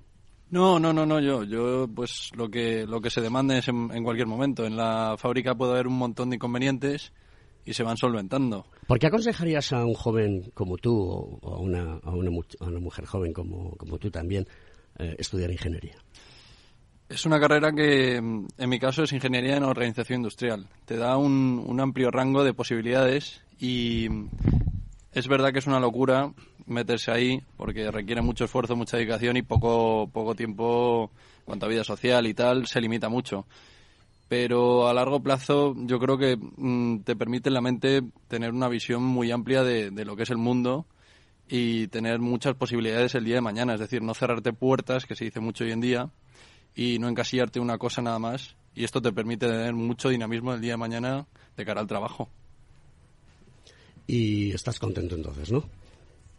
[0.50, 3.90] No, no, no, no, yo, yo pues lo que, lo que se demande es en,
[3.94, 4.66] en cualquier momento.
[4.66, 7.14] En la fábrica puede haber un montón de inconvenientes
[7.68, 8.66] y se van solventando.
[8.88, 13.34] ¿Por qué aconsejarías a un joven como tú o a una, a una, mujer joven
[13.34, 14.48] como, como tú también
[14.98, 15.98] eh, estudiar ingeniería?
[17.10, 20.68] Es una carrera que, mm, en mi caso, es ingeniería en organización industrial.
[20.86, 24.30] Te da un, amplio rango de posibilidades y mm,
[25.14, 26.32] es verdad que es una locura
[26.66, 31.12] meterse ahí porque requiere mucho esfuerzo, mucha dedicación y poco, poco tiempo
[31.46, 33.46] cuanto a vida social y tal, se limita mucho
[34.28, 38.68] pero a largo plazo yo creo que mm, te permite en la mente tener una
[38.68, 40.86] visión muy amplia de, lo que es el mundo
[41.48, 45.26] y tener muchas posibilidades el día de mañana, es decir, no cerrarte puertas, que se
[45.26, 46.10] dice mucho hoy en día,
[46.78, 50.62] y no encasillarte una cosa nada más, y esto te permite tener mucho dinamismo el
[50.62, 51.26] día de mañana
[51.58, 52.30] de cara al trabajo.
[54.06, 55.64] Y estás contento entonces, ¿no?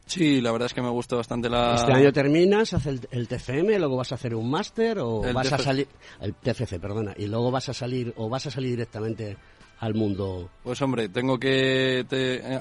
[0.06, 1.74] Sí, la verdad es que me gusta bastante la...
[1.74, 5.58] ¿Este año terminas, haces el, TFM, luego vas a hacer un máster o vas a
[5.58, 5.88] salir...
[6.20, 7.14] El TFC, perdona.
[7.18, 9.36] Y luego vas a salir o vas a salir directamente
[9.80, 10.48] al mundo...
[10.62, 12.06] Pues hombre, tengo que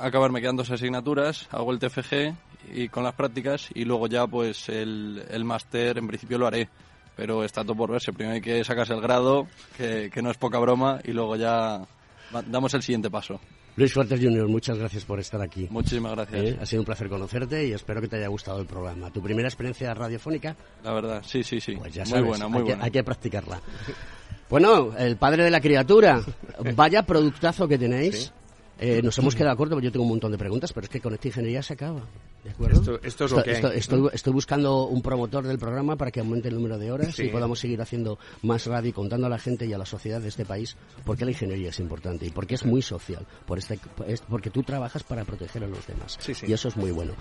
[0.01, 2.33] acabarme quedando dos asignaturas, hago el TFG
[2.73, 6.67] y con las prácticas y luego ya pues el, el máster en principio lo haré.
[7.17, 8.13] Pero está todo por verse.
[8.13, 11.85] Primero hay que sacarse el grado, que, que no es poca broma, y luego ya
[12.47, 13.41] damos el siguiente paso.
[13.77, 15.67] Luis Fuertes Junior, muchas gracias por estar aquí.
[15.69, 16.43] Muchísimas gracias.
[16.43, 16.57] ¿Eh?
[16.59, 19.11] Ha sido un placer conocerte y espero que te haya gustado el programa.
[19.11, 20.55] ¿Tu primera experiencia radiofónica?
[20.83, 21.75] La verdad, sí, sí, sí.
[21.75, 22.79] Pues ya muy buena, muy hay buena.
[22.79, 23.61] Que, hay que practicarla.
[24.49, 26.23] Bueno, el padre de la criatura.
[26.75, 28.33] Vaya productazo que tenéis.
[28.79, 31.13] Eh, nos hemos quedado cortos, yo tengo un montón de preguntas, pero es que con
[31.13, 32.01] esta ingeniería se acaba.
[32.43, 32.99] ¿De acuerdo?
[33.03, 36.77] Esto, es lo que estoy, buscando un promotor del programa para que aumente el número
[36.77, 39.77] de horas y podamos seguir haciendo más radio y contando a la gente y a
[39.77, 42.65] la sociedad de este país por qué la ingeniería es importante y por qué es
[42.65, 43.25] muy social.
[43.45, 43.79] Por este,
[44.29, 46.17] porque tú trabajas para proteger a los demás.
[46.47, 47.13] y eso es muy bueno.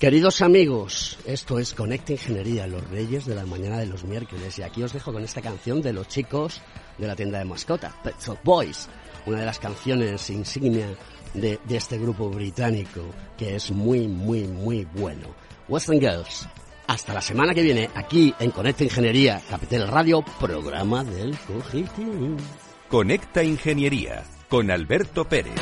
[0.00, 4.58] Queridos amigos, esto es Conecta Ingeniería, los reyes de la mañana de los miércoles.
[4.58, 6.60] Y aquí os dejo con esta canción de los chicos
[6.98, 8.88] de la tienda de mascota, Pet Boys
[9.26, 10.88] una de las canciones insignia
[11.34, 13.02] de, este grupo británico
[13.36, 15.28] que es muy, muy, muy bueno.
[15.68, 16.48] Western Girls.
[16.86, 22.36] Hasta la semana que viene, aquí en Conecta Ingeniería, Capital Radio, programa del Cogitín.
[22.88, 25.54] Conecta Ingeniería, con Alberto Pérez.